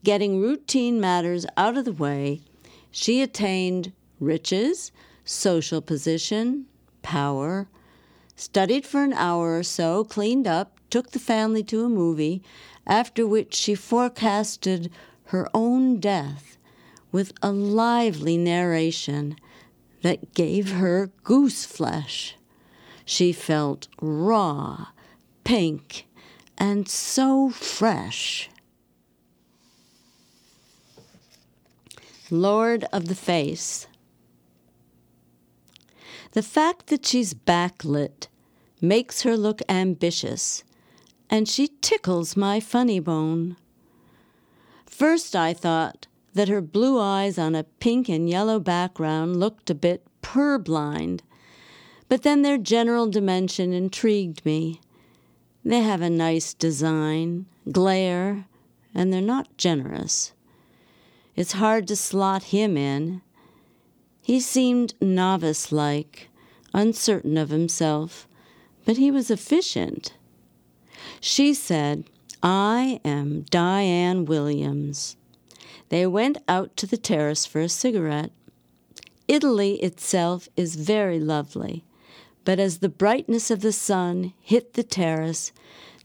[0.04, 2.42] Getting routine matters out of the way,
[2.92, 4.92] she attained riches,
[5.26, 6.66] social position,
[7.02, 7.68] power,
[8.36, 12.42] studied for an hour or so, cleaned up, took the family to a movie,
[12.88, 14.92] after which she forecasted
[15.26, 16.58] her own death
[17.12, 19.36] with a lively narration
[20.02, 22.36] that gave her goose flesh.
[23.06, 24.88] She felt raw,
[25.44, 26.08] pink,
[26.58, 28.50] and so fresh.
[32.32, 33.88] Lord of the Face.
[36.40, 38.28] The fact that she's backlit
[38.80, 40.64] makes her look ambitious,
[41.30, 43.58] and she tickles my funny bone.
[44.86, 49.76] First, I thought that her blue eyes on a pink and yellow background looked a
[49.76, 51.20] bit purblind,
[52.08, 54.80] but then their general dimension intrigued me.
[55.66, 58.46] They have a nice design, glare,
[58.96, 60.32] and they're not generous.
[61.36, 63.24] It's hard to slot him in.
[64.22, 66.29] He seemed novice like,
[66.74, 68.28] uncertain of himself,
[68.86, 70.14] but he was efficient.
[71.20, 72.06] She said,
[72.42, 75.18] I am Diane Williams.
[75.90, 78.32] They went out to the terrace for a cigarette.
[79.28, 81.84] Italy itself is very lovely,
[82.46, 85.52] but as the brightness of the sun hit the terrace,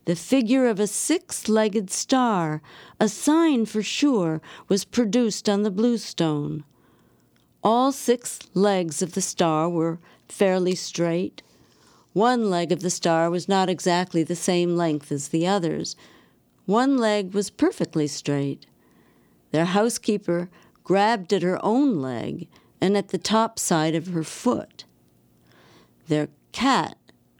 [0.05, 2.61] the figure of a six legged star,
[3.01, 6.65] a sign for sure, was produced on the bluestone.
[7.63, 9.99] All six legs of the star were
[10.35, 11.43] fairly straight.
[12.13, 15.95] One leg of the star was not exactly the same length as the others.
[16.67, 18.67] One leg was perfectly straight.
[19.53, 20.51] Their housekeeper
[20.83, 22.49] grabbed at her own leg
[22.81, 24.85] and at the top side of her foot.
[26.09, 26.99] Their cat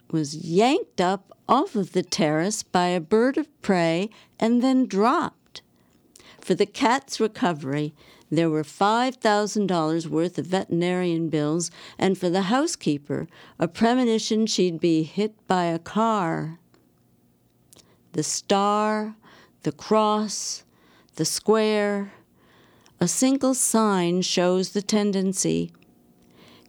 [0.09, 4.09] was yanked up off of the terrace by a bird of prey
[4.39, 5.61] and then dropped.
[6.39, 7.93] For the cat's recovery,
[8.29, 13.27] there were $5,000 worth of veterinarian bills, and for the housekeeper,
[13.59, 16.59] a premonition she'd be hit by a car.
[18.13, 19.15] The star,
[19.63, 20.63] the cross,
[21.15, 22.13] the square,
[22.99, 25.71] a single sign shows the tendency.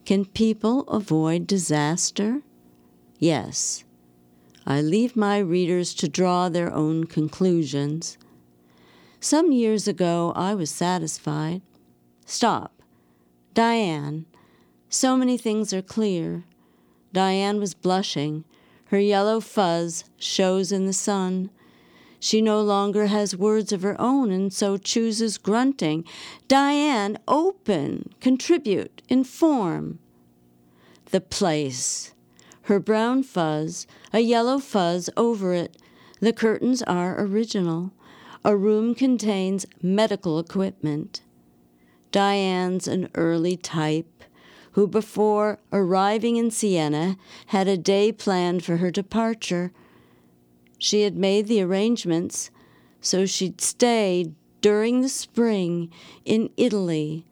[0.05, 2.41] Can people avoid disaster?
[3.17, 3.83] Yes.
[4.65, 8.17] I leave my readers to draw their own conclusions.
[9.19, 11.61] Some years ago, I was satisfied.
[12.25, 12.81] Stop.
[13.53, 14.25] Diane.
[14.89, 16.43] So many things are clear.
[17.13, 18.43] Diane was blushing.
[18.85, 21.49] Her yellow fuzz shows in the sun.
[22.19, 26.03] She no longer has words of her own and so chooses grunting.
[26.47, 29.99] Diane, open, contribute, inform.
[31.11, 32.13] The place.
[32.63, 35.77] Her brown fuzz, a yellow fuzz over it.
[36.19, 37.91] The curtains are original.
[38.47, 41.19] A room contains medical equipment.
[42.13, 44.23] Diane's an early type
[44.71, 47.17] who, before arriving in Siena,
[47.47, 49.73] had a day planned for her departure.
[50.77, 52.49] She had made the arrangements
[53.01, 55.91] so she'd stay during the spring
[56.23, 57.25] in Italy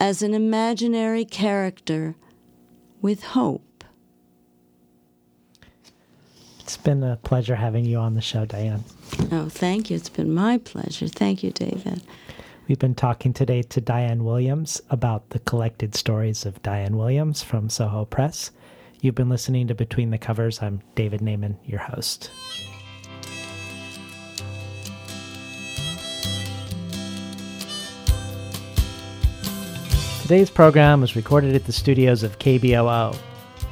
[0.00, 2.16] as an imaginary character
[3.00, 3.65] with hope.
[6.66, 8.82] It's been a pleasure having you on the show, Diane.
[9.30, 9.94] Oh, thank you.
[9.94, 11.06] It's been my pleasure.
[11.06, 12.02] Thank you, David.
[12.66, 17.70] We've been talking today to Diane Williams about the collected stories of Diane Williams from
[17.70, 18.50] Soho Press.
[19.00, 20.60] You've been listening to Between the Covers.
[20.60, 22.32] I'm David Naimon, your host.
[30.22, 33.16] Today's program was recorded at the studios of KBOO,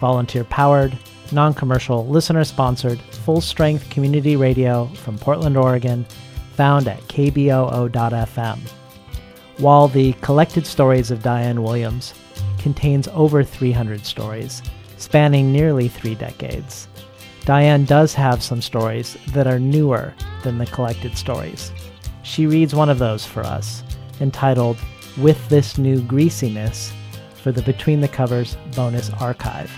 [0.01, 0.97] volunteer powered,
[1.35, 6.06] non commercial, listener sponsored, full strength community radio from Portland, Oregon,
[6.55, 8.59] found at kboo.fm.
[9.59, 12.15] While the collected stories of Diane Williams
[12.59, 14.62] contains over 300 stories,
[14.97, 16.89] spanning nearly three decades,
[17.44, 21.73] Diane does have some stories that are newer than the collected stories.
[22.23, 23.82] She reads one of those for us,
[24.20, 24.78] entitled
[25.19, 26.93] With This New Greasiness,
[27.43, 29.70] for the Between the Covers bonus archive.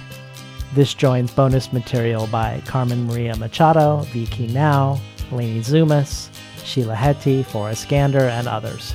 [0.75, 6.29] This joins bonus material by Carmen Maria Machado, Vicky Now, Leni Zumas,
[6.65, 8.95] Sheila Heti, Forrest Gander, and others.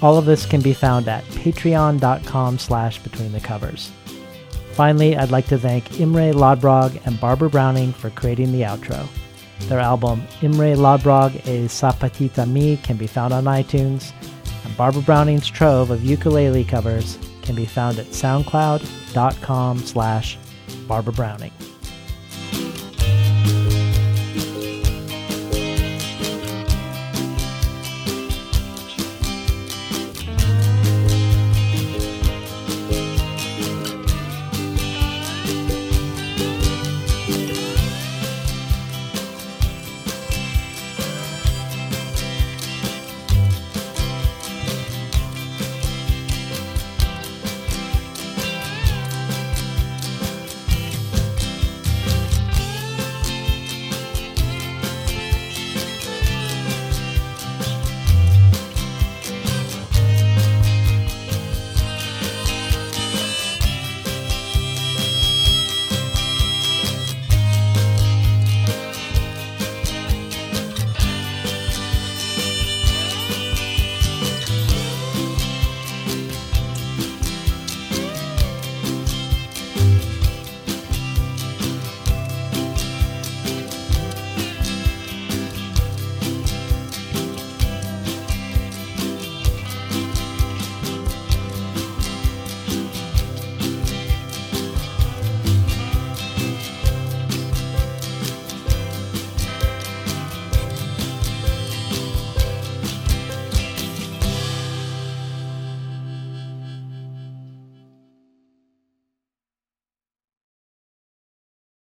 [0.00, 3.90] All of this can be found at patreon.com slash between the covers.
[4.72, 9.08] Finally, I'd like to thank Imre Lodbrog and Barbara Browning for creating the outro.
[9.62, 14.12] Their album Imre Lodbrog e Sapatita Mi can be found on iTunes,
[14.64, 20.38] and Barbara Browning's trove of ukulele covers can be found at soundcloud.com slash
[20.86, 21.57] Barbara Browning.